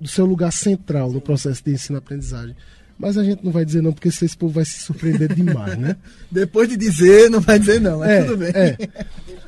[0.00, 2.56] do seu lugar central no processo de ensino-aprendizagem.
[2.98, 5.96] Mas a gente não vai dizer não, porque esse povo vai se surpreender demais, né?
[6.30, 8.52] Depois de dizer, não vai dizer não, mas é, tudo bem.
[8.54, 8.76] É.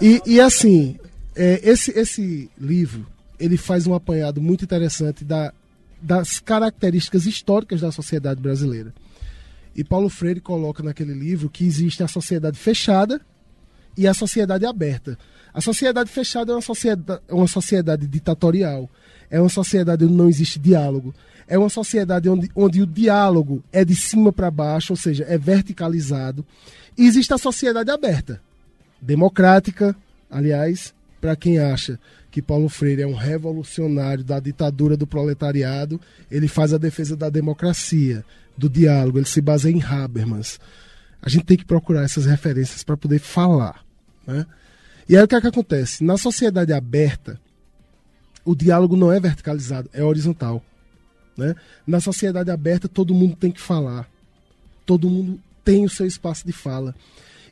[0.00, 0.96] E, e assim,
[1.34, 3.06] é, esse, esse livro,
[3.40, 5.52] ele faz um apanhado muito interessante da,
[6.00, 8.92] das características históricas da sociedade brasileira.
[9.74, 13.20] E Paulo Freire coloca naquele livro que existe a sociedade fechada
[13.96, 15.18] e a sociedade aberta.
[15.54, 18.90] A sociedade fechada é uma sociedade, uma sociedade ditatorial,
[19.30, 21.14] é uma sociedade onde não existe diálogo,
[21.48, 25.38] é uma sociedade onde, onde o diálogo é de cima para baixo, ou seja, é
[25.38, 26.44] verticalizado.
[26.96, 28.40] E existe a sociedade aberta,
[29.00, 29.96] democrática,
[30.30, 31.98] aliás, para quem acha
[32.30, 37.30] que Paulo Freire é um revolucionário da ditadura do proletariado, ele faz a defesa da
[37.30, 38.24] democracia,
[38.56, 40.60] do diálogo, ele se baseia em Habermas.
[41.22, 43.84] A gente tem que procurar essas referências para poder falar.
[44.26, 44.44] Né?
[45.08, 46.04] E aí o que, é que acontece?
[46.04, 47.40] Na sociedade aberta,
[48.44, 50.62] o diálogo não é verticalizado, é horizontal.
[51.38, 51.54] Né?
[51.86, 54.10] Na sociedade aberta, todo mundo tem que falar.
[54.84, 56.92] Todo mundo tem o seu espaço de fala.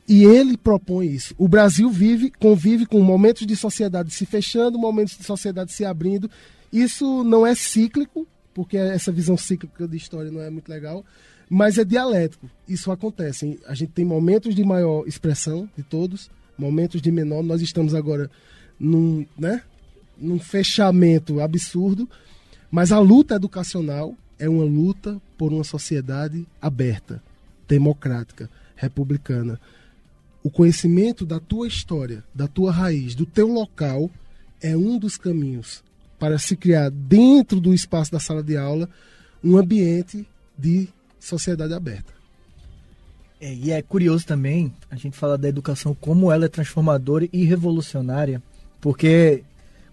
[0.09, 1.34] E ele propõe isso.
[1.39, 6.28] O Brasil vive, convive com momentos de sociedade se fechando, momentos de sociedade se abrindo.
[6.72, 11.05] Isso não é cíclico, porque essa visão cíclica de história não é muito legal,
[11.49, 12.51] mas é dialético.
[12.68, 13.61] Isso acontece.
[13.66, 16.28] A gente tem momentos de maior expressão de todos,
[16.59, 17.43] momentos de menor.
[17.43, 18.30] Nós estamos agora
[18.78, 19.62] num, né,
[20.18, 22.09] num fechamento absurdo,
[22.77, 27.22] mas a luta educacional é uma luta por uma sociedade aberta,
[27.66, 29.59] democrática, republicana.
[30.43, 34.11] O conhecimento da tua história, da tua raiz, do teu local
[34.61, 35.83] é um dos caminhos
[36.18, 38.91] para se criar dentro do espaço da sala de aula
[39.43, 40.87] um ambiente de
[41.18, 42.12] sociedade aberta.
[43.41, 47.43] É, e é curioso também a gente falar da educação como ela é transformadora e
[47.43, 48.43] revolucionária,
[48.83, 49.43] porque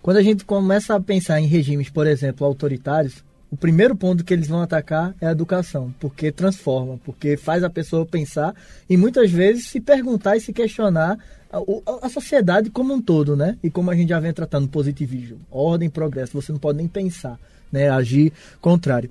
[0.04, 4.34] quando a gente começa a pensar em regimes, por exemplo, autoritários, o primeiro ponto que
[4.34, 8.54] eles vão atacar é a educação, porque transforma, porque faz a pessoa pensar
[8.90, 11.18] e muitas vezes se perguntar e se questionar
[11.50, 11.60] a,
[12.06, 13.58] a, sociedade como um todo, né?
[13.64, 17.40] E como a gente já vem tratando positivismo, ordem, progresso, você não pode nem pensar,
[17.72, 17.90] né?
[17.90, 19.10] Agir contrário.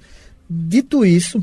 [0.51, 1.43] Dito isso,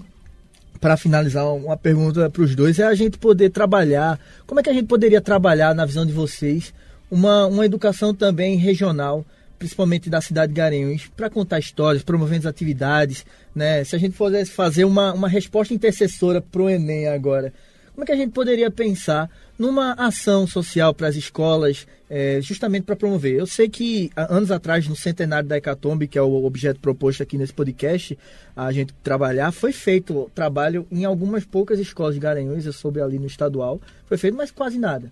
[0.80, 4.20] para finalizar, uma pergunta para os dois é a gente poder trabalhar.
[4.46, 6.72] Como é que a gente poderia trabalhar, na visão de vocês,
[7.10, 9.26] uma, uma educação também regional?
[9.60, 13.84] Principalmente da cidade de Garanhuns, para contar histórias, promovendo atividades, né?
[13.84, 17.54] Se a gente pudesse fazer uma, uma resposta intercessora para o Enem agora,
[18.00, 22.84] como é que a gente poderia pensar numa ação social para as escolas, é, justamente
[22.84, 23.34] para promover?
[23.34, 27.38] Eu sei que anos atrás, no centenário da Hecatombe, que é o objeto proposto aqui
[27.38, 28.18] nesse podcast,
[28.56, 33.20] a gente trabalhar, foi feito trabalho em algumas poucas escolas de Garanhuns, eu soube ali
[33.20, 35.12] no estadual, foi feito, mas quase nada.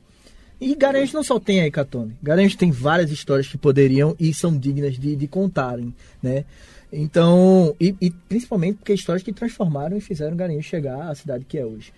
[0.60, 2.16] E Garanhuns não só tem a Hecatombe.
[2.22, 6.45] Garanhuns tem várias histórias que poderiam e são dignas de, de contarem, né?
[6.91, 11.58] Então, e, e, principalmente porque histórias que transformaram e fizeram Garanhuns chegar à cidade que
[11.58, 11.93] é hoje.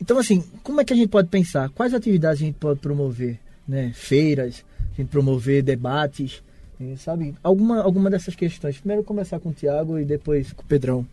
[0.00, 1.68] Então, assim, como é que a gente pode pensar?
[1.70, 3.38] Quais atividades a gente pode promover?
[3.66, 3.92] Né?
[3.94, 6.42] Feiras, a gente promover debates,
[6.80, 7.34] eh, sabe?
[7.42, 8.78] Alguma, alguma dessas questões.
[8.78, 11.06] Primeiro começar com o Tiago e depois com o Pedrão.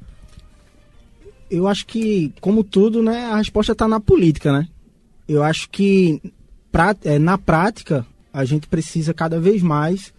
[1.49, 4.67] Eu acho que, como tudo, né, a resposta está na política, né?
[5.27, 6.21] Eu acho que
[7.19, 10.13] na prática, a gente precisa cada vez mais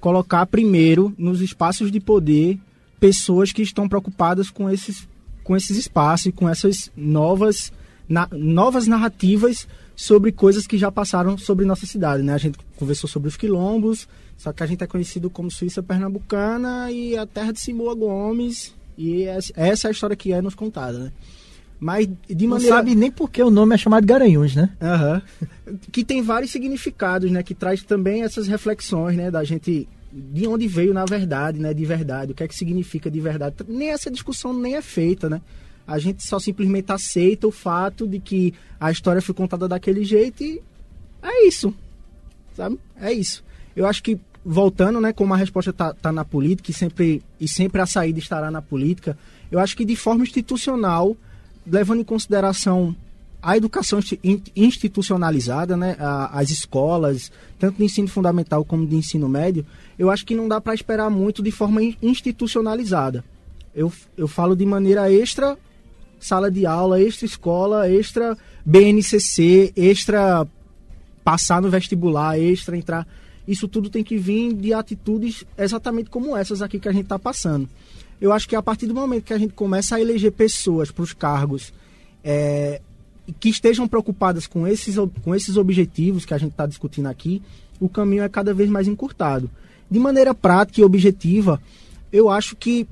[0.00, 2.58] colocar primeiro nos espaços de poder
[3.00, 5.08] pessoas que estão preocupadas com esses,
[5.42, 7.72] com esses espaços e com essas novas
[8.08, 12.34] na, novas narrativas sobre coisas que já passaram sobre nossa cidade, né?
[12.34, 16.90] A gente conversou sobre os quilombos, só que a gente é conhecido como Suíça Pernambucana
[16.90, 20.98] e a terra de Simoa Gomes, e essa é a história que é nos contada,
[20.98, 21.12] né?
[21.78, 22.70] Mas de maneira.
[22.70, 24.70] Não sabe nem por que o nome é chamado Garanhuns, né?
[24.80, 25.76] Uhum.
[25.92, 27.42] que tem vários significados, né?
[27.42, 29.30] Que traz também essas reflexões, né?
[29.30, 29.88] Da gente.
[30.12, 31.74] De onde veio na verdade, né?
[31.74, 32.32] De verdade.
[32.32, 33.56] O que é que significa de verdade.
[33.68, 35.42] Nem essa discussão nem é feita, né?
[35.86, 40.42] A gente só simplesmente aceita o fato de que a história foi contada daquele jeito
[40.42, 40.60] e
[41.22, 41.72] é isso.
[42.56, 42.78] Sabe?
[43.00, 43.44] É isso.
[43.74, 47.46] Eu acho que, voltando, né, como a resposta está tá na política e sempre, e
[47.46, 49.16] sempre a saída estará na política,
[49.50, 51.16] eu acho que de forma institucional,
[51.66, 52.94] levando em consideração
[53.42, 54.00] a educação
[54.56, 55.96] institucionalizada, né,
[56.32, 59.64] as escolas, tanto de ensino fundamental como de ensino médio,
[59.98, 63.24] eu acho que não dá para esperar muito de forma institucionalizada.
[63.74, 65.56] Eu, eu falo de maneira extra
[66.18, 70.46] sala de aula, extra escola, extra BNCC, extra
[71.22, 73.06] passar no vestibular, extra entrar.
[73.46, 77.18] Isso tudo tem que vir de atitudes exatamente como essas aqui que a gente está
[77.18, 77.68] passando.
[78.20, 81.02] Eu acho que a partir do momento que a gente começa a eleger pessoas para
[81.02, 81.72] os cargos
[82.24, 82.80] é,
[83.38, 87.42] que estejam preocupadas com esses, com esses objetivos que a gente está discutindo aqui,
[87.78, 89.50] o caminho é cada vez mais encurtado.
[89.90, 91.60] De maneira prática e objetiva,
[92.12, 92.86] eu acho que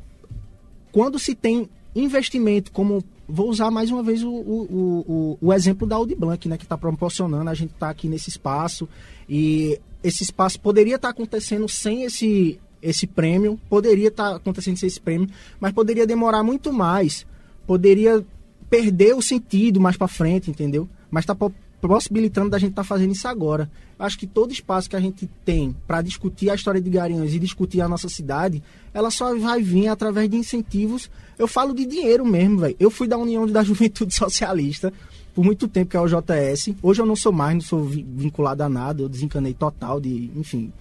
[0.93, 5.87] quando se tem investimento como vou usar mais uma vez o, o, o, o exemplo
[5.87, 8.89] da Audi Blanc, né, que está proporcionando a gente estar tá aqui nesse espaço.
[9.29, 14.83] E esse espaço poderia estar tá acontecendo sem esse, esse prêmio, poderia estar tá acontecendo
[14.83, 15.29] esse prêmio,
[15.59, 17.27] mas poderia demorar muito mais.
[17.67, 18.25] Poderia
[18.69, 20.89] perder o sentido mais para frente, entendeu?
[21.11, 21.35] Mas está
[21.81, 23.71] possibilitando da gente estar tá fazendo isso agora.
[23.99, 27.39] Acho que todo espaço que a gente tem para discutir a história de Garanhuns e
[27.39, 28.63] discutir a nossa cidade,
[28.93, 31.11] ela só vai vir através de incentivos.
[31.39, 32.77] Eu falo de dinheiro mesmo, velho.
[32.79, 34.93] Eu fui da União da Juventude Socialista
[35.35, 36.75] por muito tempo, que é o JS.
[36.83, 40.73] Hoje eu não sou mais, não sou vinculado a nada, eu desencanei total de, enfim,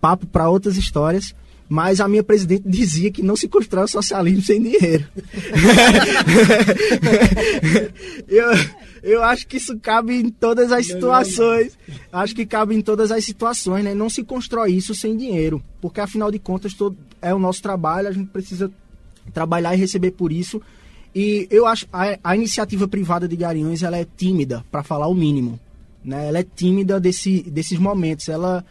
[0.00, 1.34] papo para outras histórias
[1.68, 5.06] mas a minha presidente dizia que não se constrói o socialismo sem dinheiro.
[8.28, 8.46] eu,
[9.02, 11.76] eu acho que isso cabe em todas as situações.
[12.12, 13.94] Acho que cabe em todas as situações, né?
[13.94, 18.08] Não se constrói isso sem dinheiro, porque afinal de contas todo, é o nosso trabalho,
[18.08, 18.70] a gente precisa
[19.32, 20.60] trabalhar e receber por isso.
[21.14, 25.14] E eu acho a, a iniciativa privada de Garanhuns ela é tímida, para falar o
[25.14, 25.58] mínimo,
[26.04, 26.28] né?
[26.28, 28.28] Ela é tímida desse, desses momentos.
[28.28, 28.62] Ela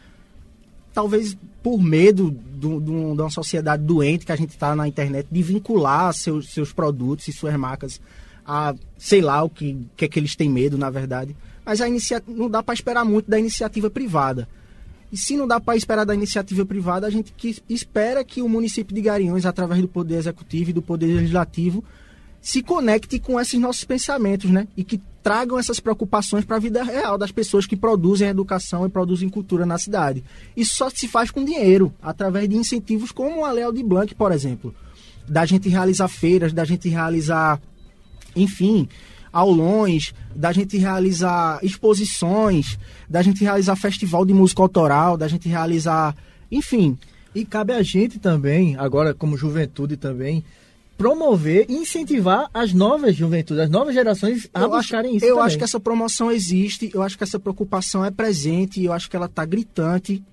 [0.93, 6.13] talvez por medo de uma sociedade doente que a gente está na internet, de vincular
[6.13, 7.99] seus, seus produtos e suas marcas
[8.45, 11.35] a, sei lá, o que, que é que eles têm medo, na verdade.
[11.65, 14.47] Mas a iniciativa, não dá para esperar muito da iniciativa privada.
[15.11, 18.49] E se não dá para esperar da iniciativa privada, a gente que espera que o
[18.49, 21.83] município de Garanhuns, através do Poder Executivo e do Poder Legislativo,
[22.41, 24.67] se conecte com esses nossos pensamentos, né?
[24.75, 28.89] E que tragam essas preocupações para a vida real das pessoas que produzem educação e
[28.89, 30.23] produzem cultura na cidade.
[30.55, 34.33] Isso só se faz com dinheiro, através de incentivos como a Léo de Blanc, por
[34.33, 34.75] exemplo.
[35.27, 37.61] Da gente realizar feiras, da gente realizar,
[38.35, 38.89] enfim,
[39.31, 42.77] aulões, da gente realizar exposições,
[43.09, 46.15] da gente realizar festival de música autoral, da gente realizar,
[46.51, 46.97] enfim.
[47.33, 50.43] E cabe a gente também, agora como juventude também,
[50.97, 55.25] promover e incentivar as novas juventudes, as novas gerações a eu buscarem acho, isso.
[55.25, 55.45] Eu também.
[55.47, 59.15] acho que essa promoção existe, eu acho que essa preocupação é presente, eu acho que
[59.15, 60.23] ela está gritante,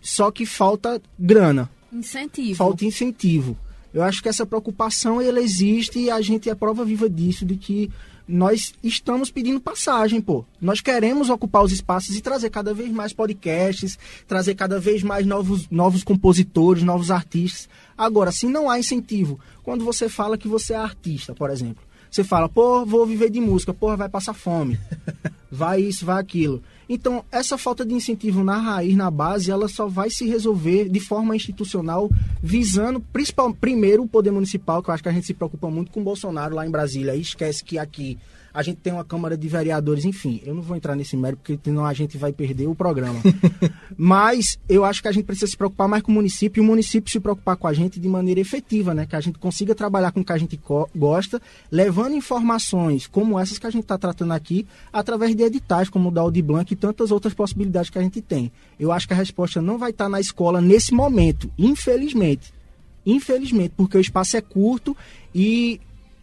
[0.00, 1.70] só que falta grana.
[1.92, 2.56] Incentivo.
[2.56, 3.56] Falta incentivo.
[3.92, 7.56] Eu acho que essa preocupação ela existe e a gente é prova viva disso, de
[7.56, 7.90] que
[8.28, 10.44] nós estamos pedindo passagem, pô.
[10.60, 15.24] Nós queremos ocupar os espaços e trazer cada vez mais podcasts, trazer cada vez mais
[15.24, 17.68] novos, novos compositores, novos artistas.
[17.96, 22.22] Agora, se não há incentivo, quando você fala que você é artista, por exemplo, você
[22.22, 24.78] fala, pô, vou viver de música, porra, vai passar fome,
[25.50, 26.62] vai isso, vai aquilo.
[26.88, 31.00] Então, essa falta de incentivo na raiz, na base, ela só vai se resolver de
[31.00, 32.10] forma institucional,
[32.42, 35.90] visando principal, primeiro o poder municipal, que eu acho que a gente se preocupa muito
[35.90, 38.16] com o Bolsonaro lá em Brasília, e esquece que aqui
[38.52, 41.58] a gente tem uma Câmara de Vereadores, enfim, eu não vou entrar nesse mérito, porque
[41.62, 43.20] senão a gente vai perder o programa.
[43.96, 46.66] Mas eu acho que a gente precisa se preocupar mais com o município e o
[46.66, 49.06] município se preocupar com a gente de maneira efetiva, né?
[49.06, 50.58] Que a gente consiga trabalhar com o que a gente
[50.94, 51.40] gosta,
[51.70, 56.12] levando informações como essas que a gente está tratando aqui, através de editais como o
[56.12, 58.50] da Audi Blanc e tantas outras possibilidades que a gente tem.
[58.78, 62.52] Eu acho que a resposta não vai estar tá na escola nesse momento, infelizmente.
[63.04, 64.96] Infelizmente, porque o espaço é curto
[65.34, 65.80] e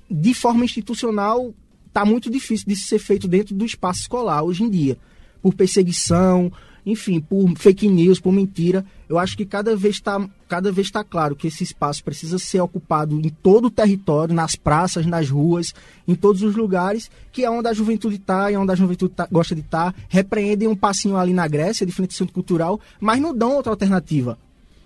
[0.09, 1.53] de forma institucional
[1.95, 4.97] está muito difícil de ser feito dentro do espaço escolar hoje em dia,
[5.41, 6.51] por perseguição,
[6.85, 8.85] enfim, por fake news, por mentira.
[9.07, 12.59] Eu acho que cada vez está cada vez está claro que esse espaço precisa ser
[12.59, 15.73] ocupado em todo o território, nas praças, nas ruas,
[16.05, 19.25] em todos os lugares, que é onde a juventude está e onde a juventude tá,
[19.31, 19.93] gosta de estar.
[19.93, 19.99] Tá.
[20.09, 23.71] Repreendem um passinho ali na Grécia, de frente ao centro cultural, mas não dão outra
[23.71, 24.37] alternativa.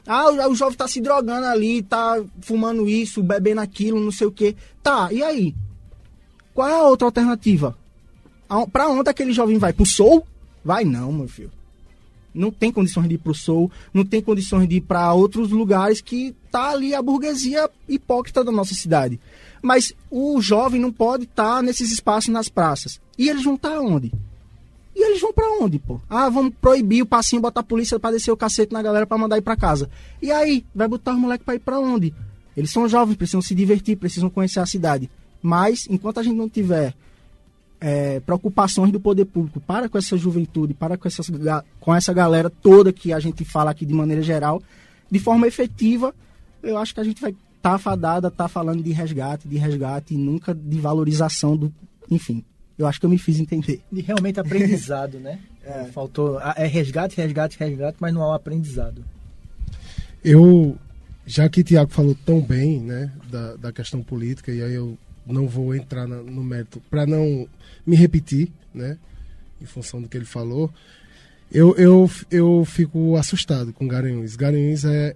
[0.05, 4.27] Ah, o, o jovem está se drogando ali, está fumando isso, bebendo aquilo, não sei
[4.27, 4.55] o quê.
[4.83, 5.55] Tá, e aí?
[6.53, 7.77] Qual é a outra alternativa?
[8.71, 9.73] Para onde aquele jovem vai?
[9.73, 10.25] Pro Soul?
[10.63, 11.51] Vai não, meu filho
[12.33, 15.49] não tem condições de ir para o Sul, não tem condições de ir para outros
[15.49, 19.19] lugares que tá ali a burguesia hipócrita da nossa cidade.
[19.61, 22.99] Mas o jovem não pode estar tá nesses espaços nas praças.
[23.17, 24.11] E eles vão estar tá onde?
[24.95, 25.99] E eles vão para onde, pô?
[26.09, 29.17] Ah, vamos proibir o passinho, botar a polícia para descer o cacete na galera para
[29.17, 29.89] mandar ir para casa.
[30.21, 32.13] E aí, vai botar os moleques para ir para onde?
[32.55, 35.09] Eles são jovens, precisam se divertir, precisam conhecer a cidade.
[35.41, 36.93] Mas enquanto a gente não tiver
[37.79, 41.29] é, preocupações do poder público para com essa juventude, para com, essas,
[41.79, 44.61] com essa galera toda que a gente fala aqui de maneira geral,
[45.09, 46.13] de forma efetiva,
[46.61, 50.13] eu acho que a gente vai estar tá fadada, tá falando de resgate, de resgate
[50.13, 51.73] e nunca de valorização do.
[52.11, 52.43] Enfim,
[52.77, 53.81] eu acho que eu me fiz entender.
[53.91, 55.39] De realmente aprendizado, né?
[55.61, 55.83] É.
[55.91, 56.39] Faltou.
[56.55, 59.03] É resgate, resgate, resgate, mas não há um aprendizado.
[60.23, 60.75] Eu,
[61.27, 64.97] já que o Tiago falou tão bem né, da, da questão política, e aí eu
[65.33, 67.47] não vou entrar na, no mérito para não
[67.85, 68.97] me repetir, né?
[69.61, 70.71] Em função do que ele falou.
[71.51, 74.35] Eu, eu, eu fico assustado com Garanhuns.
[74.35, 75.15] Garanhuns é,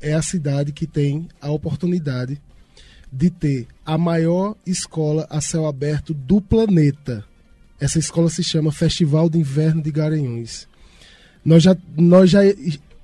[0.00, 2.40] é a cidade que tem a oportunidade
[3.12, 7.24] de ter a maior escola a céu aberto do planeta.
[7.80, 10.68] Essa escola se chama Festival de Inverno de Garanhuns.
[11.44, 12.40] Nós já, nós já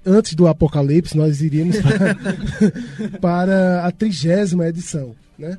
[0.04, 5.58] antes do apocalipse, nós iríamos para, para a trigésima edição, né?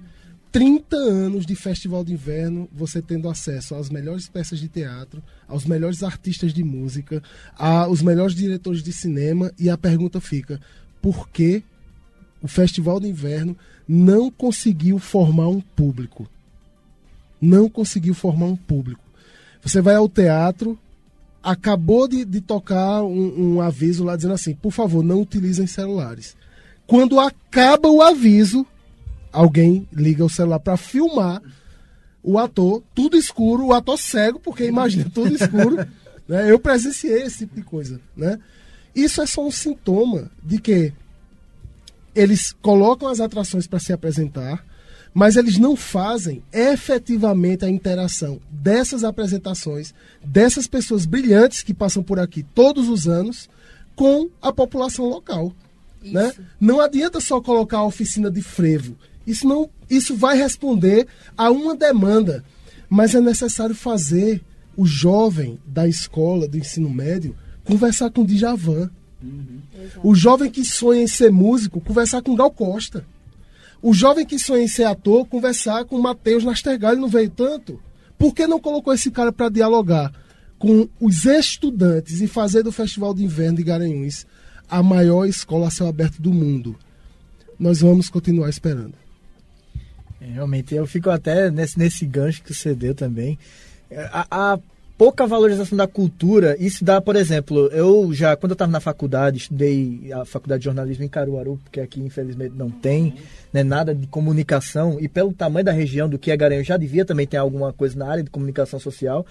[0.58, 5.66] 30 anos de festival de inverno, você tendo acesso às melhores peças de teatro, aos
[5.66, 7.22] melhores artistas de música,
[7.56, 10.60] aos melhores diretores de cinema, e a pergunta fica:
[11.00, 11.62] por que
[12.42, 13.56] o festival de inverno
[13.88, 16.28] não conseguiu formar um público?
[17.40, 19.04] Não conseguiu formar um público.
[19.62, 20.76] Você vai ao teatro,
[21.44, 26.36] acabou de, de tocar um, um aviso lá dizendo assim: por favor, não utilizem celulares.
[26.88, 28.66] Quando acaba o aviso,
[29.38, 31.42] alguém liga o celular para filmar
[32.24, 35.78] o ator, tudo escuro, o ator cego, porque imagina, tudo escuro.
[36.28, 36.52] né?
[36.52, 38.02] Eu presenciei esse tipo de coisa.
[38.16, 38.40] Né?
[38.96, 40.92] Isso é só um sintoma de que
[42.16, 44.66] eles colocam as atrações para se apresentar,
[45.14, 49.94] mas eles não fazem efetivamente a interação dessas apresentações,
[50.26, 53.48] dessas pessoas brilhantes que passam por aqui todos os anos,
[53.96, 55.54] com a população local.
[56.04, 56.34] Né?
[56.60, 58.98] Não adianta só colocar a oficina de frevo
[59.28, 61.06] isso, não, isso vai responder
[61.38, 62.46] a uma demanda,
[62.90, 64.42] mas é necessário fazer
[64.78, 68.90] o jovem da escola, do ensino médio, conversar com o Djavan.
[69.22, 69.60] Uhum.
[70.02, 73.06] O jovem que sonha em ser músico, conversar com Gal Costa.
[73.82, 77.82] O jovem que sonha em ser ator, conversar com Matheus Nastergal, ele não veio tanto.
[78.18, 80.14] Por que não colocou esse cara para dialogar
[80.58, 84.26] com os estudantes e fazer do Festival de Inverno de Garanhuns
[84.70, 86.76] a maior escola a céu aberto do mundo?
[87.60, 88.94] Nós vamos continuar esperando.
[90.22, 93.38] É, realmente, eu fico até nesse, nesse gancho que você deu também.
[93.90, 94.60] É, a, a,
[94.98, 99.38] pouca valorização da cultura, isso dá, por exemplo, eu já, quando eu estava na faculdade,
[99.38, 103.14] estudei a faculdade de jornalismo em Caruaru, porque aqui infelizmente não tem
[103.54, 107.06] né, nada de comunicação, e pelo tamanho da região do que é Garanhuns, já devia
[107.06, 109.24] também ter alguma coisa na área de comunicação social,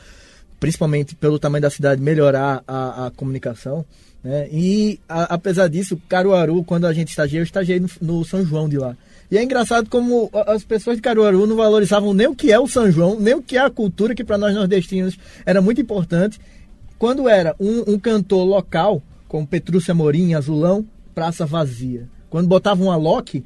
[0.61, 3.85] principalmente pelo tamanho da cidade, melhorar a, a comunicação.
[4.23, 4.49] Né?
[4.53, 8.69] E a, apesar disso, Caruaru, quando a gente estagiou, eu estagiei no, no São João
[8.69, 8.97] de lá.
[9.31, 12.69] E é engraçado como as pessoas de Caruaru não valorizavam nem o que é o
[12.69, 16.41] São João, nem o que é a cultura, que para nós nordestinos era muito importante.
[16.99, 22.09] Quando era um, um cantor local, como Petrúcia Morim, Azulão, praça vazia.
[22.31, 23.45] Quando botavam um Alok, o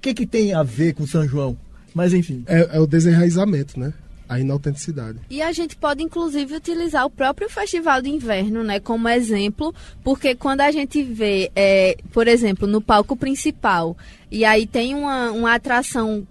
[0.00, 1.56] que, que tem a ver com São João?
[1.94, 2.44] Mas enfim.
[2.46, 3.92] É, é o desenraizamento, né?
[4.28, 5.18] A inautenticidade.
[5.28, 10.34] E a gente pode inclusive utilizar o próprio Festival de Inverno, né, como exemplo, porque
[10.34, 13.96] quando a gente vê, é, por exemplo, no palco principal,
[14.30, 16.26] e aí tem uma, uma atração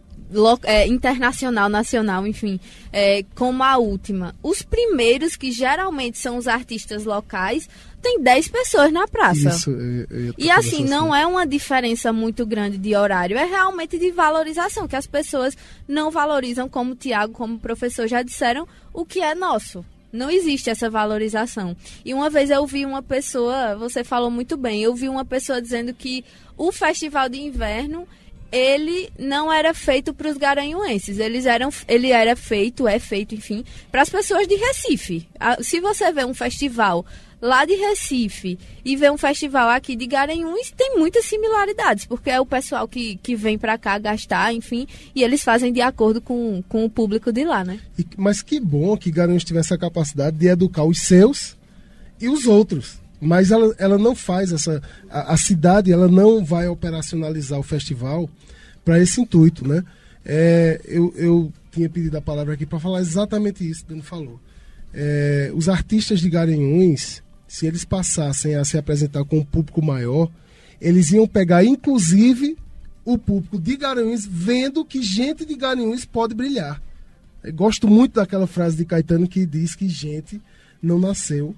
[0.63, 2.59] é, internacional, nacional, enfim,
[2.91, 4.33] é, como a última.
[4.41, 7.67] Os primeiros, que geralmente são os artistas locais,
[8.01, 9.49] tem 10 pessoas na praça.
[9.49, 9.71] Isso,
[10.37, 14.95] e assim, não é uma diferença muito grande de horário, é realmente de valorização, que
[14.95, 15.55] as pessoas
[15.87, 19.85] não valorizam, como o Tiago, como o professor já disseram, o que é nosso.
[20.11, 21.75] Não existe essa valorização.
[22.03, 25.61] E uma vez eu vi uma pessoa, você falou muito bem, eu vi uma pessoa
[25.61, 26.25] dizendo que
[26.57, 28.05] o festival de inverno
[28.51, 31.17] ele não era feito para os garanhuenses.
[31.17, 35.25] Eles eram, ele era feito, é feito, enfim, para as pessoas de Recife.
[35.61, 37.05] Se você vê um festival
[37.41, 42.39] lá de Recife e ver um festival aqui de Garanhuns, tem muitas similaridades, porque é
[42.39, 46.63] o pessoal que, que vem para cá gastar, enfim, e eles fazem de acordo com,
[46.69, 47.79] com o público de lá, né?
[47.97, 51.57] E, mas que bom que Garanhuns tivesse a capacidade de educar os seus
[52.19, 52.99] e os outros.
[53.19, 54.81] Mas ela, ela não faz essa.
[55.07, 58.27] A, a cidade ela não vai operacionalizar o festival
[58.83, 59.83] para esse intuito, né?
[60.25, 64.39] É, eu, eu tinha pedido a palavra aqui para falar exatamente isso que Dani falou.
[64.93, 70.31] É, os artistas de Garanhuns, se eles passassem a se apresentar com um público maior,
[70.79, 72.57] eles iam pegar, inclusive,
[73.03, 76.81] o público de Garanhuns vendo que gente de Garanhuns pode brilhar.
[77.43, 80.41] Eu gosto muito daquela frase de Caetano que diz que gente
[80.81, 81.53] não nasceu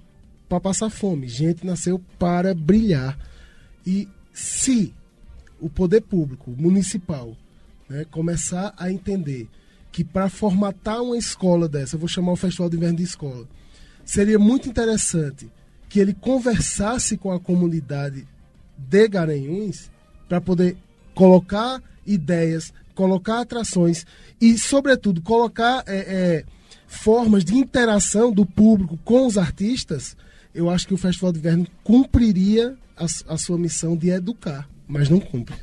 [0.50, 3.16] para passar fome, gente nasceu para brilhar.
[3.86, 4.92] E se
[5.62, 7.38] o poder público municipal
[7.88, 9.48] né, começar a entender
[9.92, 13.48] que para formatar uma escola dessa, eu vou chamar o Festival de Inverno de Escola,
[14.04, 15.48] seria muito interessante
[15.94, 18.28] que ele conversasse com a comunidade
[18.76, 19.92] de Garanhuns
[20.28, 20.76] para poder
[21.14, 24.04] colocar ideias, colocar atrações
[24.42, 26.46] e, sobretudo, colocar é, é,
[26.88, 30.18] formas de interação do público com os artistas,
[30.52, 35.10] eu acho que o Festival de Inverno cumpriria a, a sua missão de educar, mas
[35.10, 35.56] não cumpre.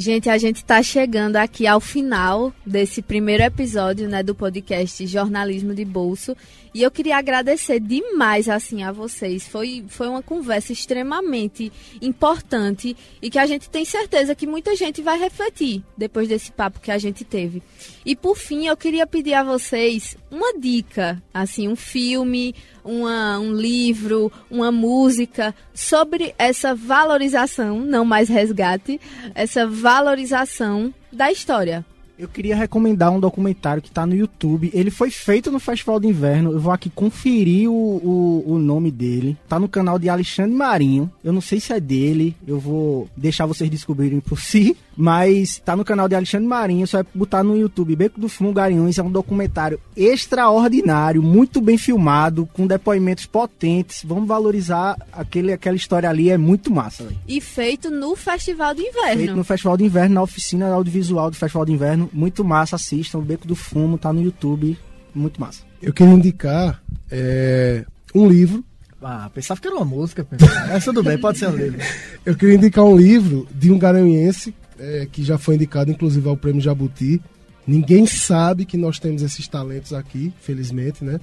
[0.00, 5.74] Gente, a gente está chegando aqui ao final desse primeiro episódio, né, do podcast Jornalismo
[5.74, 6.34] de Bolso.
[6.72, 9.46] E eu queria agradecer demais assim a vocês.
[9.46, 11.70] Foi, foi uma conversa extremamente
[12.00, 16.80] importante e que a gente tem certeza que muita gente vai refletir depois desse papo
[16.80, 17.62] que a gente teve.
[18.02, 22.54] E por fim, eu queria pedir a vocês uma dica, assim, um filme,
[22.90, 29.00] uma, um livro, uma música sobre essa valorização, não mais resgate,
[29.34, 31.84] essa valorização da história
[32.20, 34.70] eu queria recomendar um documentário que está no YouTube.
[34.74, 36.52] Ele foi feito no Festival de Inverno.
[36.52, 39.38] Eu vou aqui conferir o, o, o, nome dele.
[39.48, 41.10] Tá no canal de Alexandre Marinho.
[41.24, 42.36] Eu não sei se é dele.
[42.46, 44.76] Eu vou deixar vocês descobrirem por si.
[45.00, 46.86] Mas tá no canal de Alexandre Marinho.
[46.86, 47.96] Só é botar no YouTube.
[47.96, 54.04] Beco do Fumo Garanhuns é um documentário extraordinário, muito bem filmado, com depoimentos potentes.
[54.04, 56.28] Vamos valorizar aquele, aquela história ali.
[56.28, 57.04] É muito massa.
[57.04, 57.18] Véio.
[57.26, 59.16] E feito no Festival de Inverno.
[59.16, 63.20] Feito no Festival de Inverno, na oficina audiovisual do Festival de Inverno muito massa, assistam.
[63.20, 64.78] O Beco do Fumo tá no YouTube,
[65.14, 65.62] muito massa.
[65.80, 68.62] Eu queria indicar é, um livro.
[69.02, 70.26] Ah, pensava que era uma música.
[70.68, 71.80] Mas tudo bem, pode ser um livro.
[72.26, 76.36] Eu queria indicar um livro de um garanhuense é, que já foi indicado, inclusive, ao
[76.36, 77.20] Prêmio Jabuti.
[77.66, 81.20] Ninguém sabe que nós temos esses talentos aqui, felizmente, né?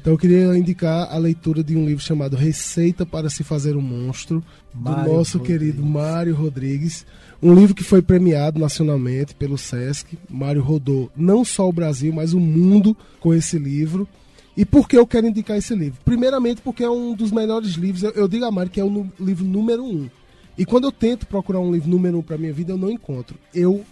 [0.00, 3.82] Então eu queria indicar a leitura de um livro chamado Receita para se fazer um
[3.82, 4.42] monstro,
[4.72, 5.60] Mário do nosso Rodrigues.
[5.60, 7.04] querido Mário Rodrigues.
[7.42, 10.18] Um livro que foi premiado nacionalmente pelo SESC.
[10.28, 14.08] Mário rodou não só o Brasil, mas o mundo com esse livro.
[14.56, 16.00] E por que eu quero indicar esse livro?
[16.04, 18.02] Primeiramente, porque é um dos melhores livros.
[18.02, 20.08] Eu, eu digo a Mário que é o livro número um.
[20.60, 23.34] E quando eu tento procurar um livro número um para minha vida, eu não encontro.
[23.54, 23.82] Eu,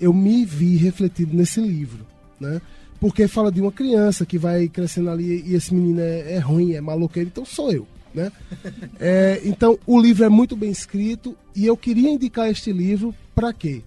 [0.00, 2.06] eu me vi refletido nesse livro,
[2.40, 2.62] né?
[2.98, 6.72] Porque fala de uma criança que vai crescendo ali e esse menino é, é ruim,
[6.72, 7.86] é maloqueiro, então sou eu.
[8.14, 8.32] Né?
[8.98, 13.52] É, então, o livro é muito bem escrito e eu queria indicar este livro para
[13.52, 13.82] quê?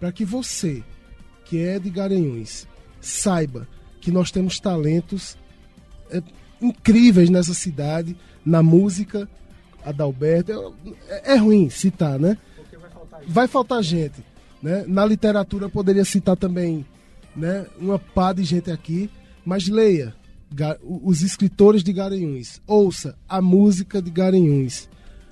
[0.00, 0.82] Para que você,
[1.44, 2.66] que é de Garanhuns,
[3.02, 3.68] saiba
[4.00, 5.36] que nós temos talentos
[6.10, 6.22] é,
[6.58, 9.28] incríveis nessa cidade, na música,
[9.86, 10.74] Adalberto.
[11.08, 12.36] É, é ruim citar, né?
[12.78, 14.24] Vai faltar, vai faltar gente.
[14.62, 14.84] Né?
[14.86, 16.84] Na literatura poderia citar também
[17.34, 19.10] né, uma pá de gente aqui,
[19.44, 20.14] mas leia,
[20.82, 22.60] os escritores de Garanhuns.
[22.66, 24.88] Ouça a música de Garanhuns.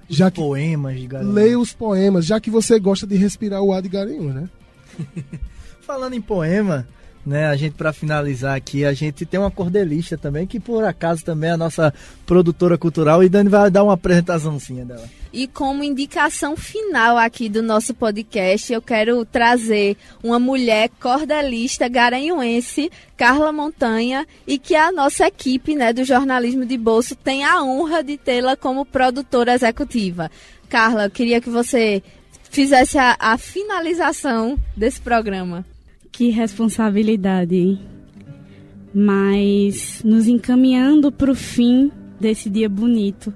[0.09, 1.35] Os já que, poemas de Garanhuns.
[1.35, 4.49] Leia os poemas, já que você gosta de respirar o ar de Garanhuns, né?
[5.81, 6.87] Falando em poema,
[7.27, 11.25] né, a gente para finalizar aqui, a gente tem uma cordelista também que por acaso
[11.25, 11.93] também é a nossa
[12.27, 15.09] produtora cultural e Dani vai dar uma apresentaçãozinha dela.
[15.33, 22.89] E como indicação final aqui do nosso podcast, eu quero trazer uma mulher cordelista garanhuense,
[23.17, 28.05] Carla Montanha, e que a nossa equipe né, do jornalismo de bolso tem a honra
[28.05, 30.31] de tê-la como produtora executiva.
[30.69, 32.01] Carla, eu queria que você
[32.49, 35.65] fizesse a, a finalização desse programa.
[36.17, 37.77] Que responsabilidade?
[38.95, 43.35] Mas nos encaminhando para o fim desse dia bonito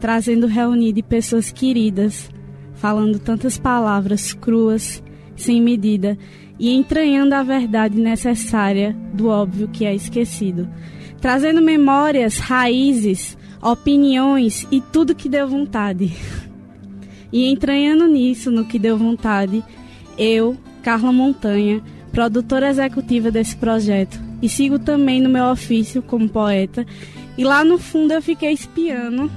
[0.00, 2.28] trazendo reunir de pessoas queridas,
[2.74, 5.00] falando tantas palavras cruas,
[5.36, 6.18] sem medida,
[6.58, 10.68] e entranhando a verdade necessária do óbvio que é esquecido,
[11.20, 16.12] trazendo memórias, raízes, opiniões e tudo que deu vontade.
[17.32, 19.62] E entranhando nisso, no que deu vontade,
[20.18, 21.82] eu, Carla Montanha,
[22.16, 26.86] produtora executiva desse projeto, e sigo também no meu ofício como poeta.
[27.36, 29.30] E lá no fundo eu fiquei espiando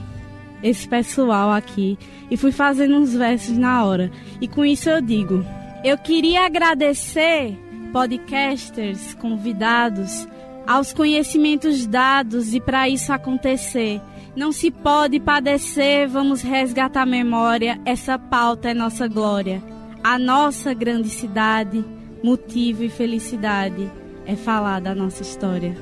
[0.64, 2.00] esse pessoal aqui
[2.32, 4.10] e fui fazendo uns versos na hora.
[4.40, 5.46] E com isso eu digo:
[5.84, 7.60] eu queria agradecer
[7.92, 10.26] podcasters, convidados,
[10.66, 14.00] aos conhecimentos dados e para isso acontecer.
[14.38, 19.62] Não se pode padecer, vamos resgatar a memória, essa pauta é nossa glória.
[20.02, 21.84] A nossa grande cidade,
[22.24, 23.90] motivo e felicidade
[24.26, 25.76] é falar da nossa história.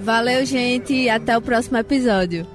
[0.00, 2.46] Valeu, gente, e até o próximo episódio.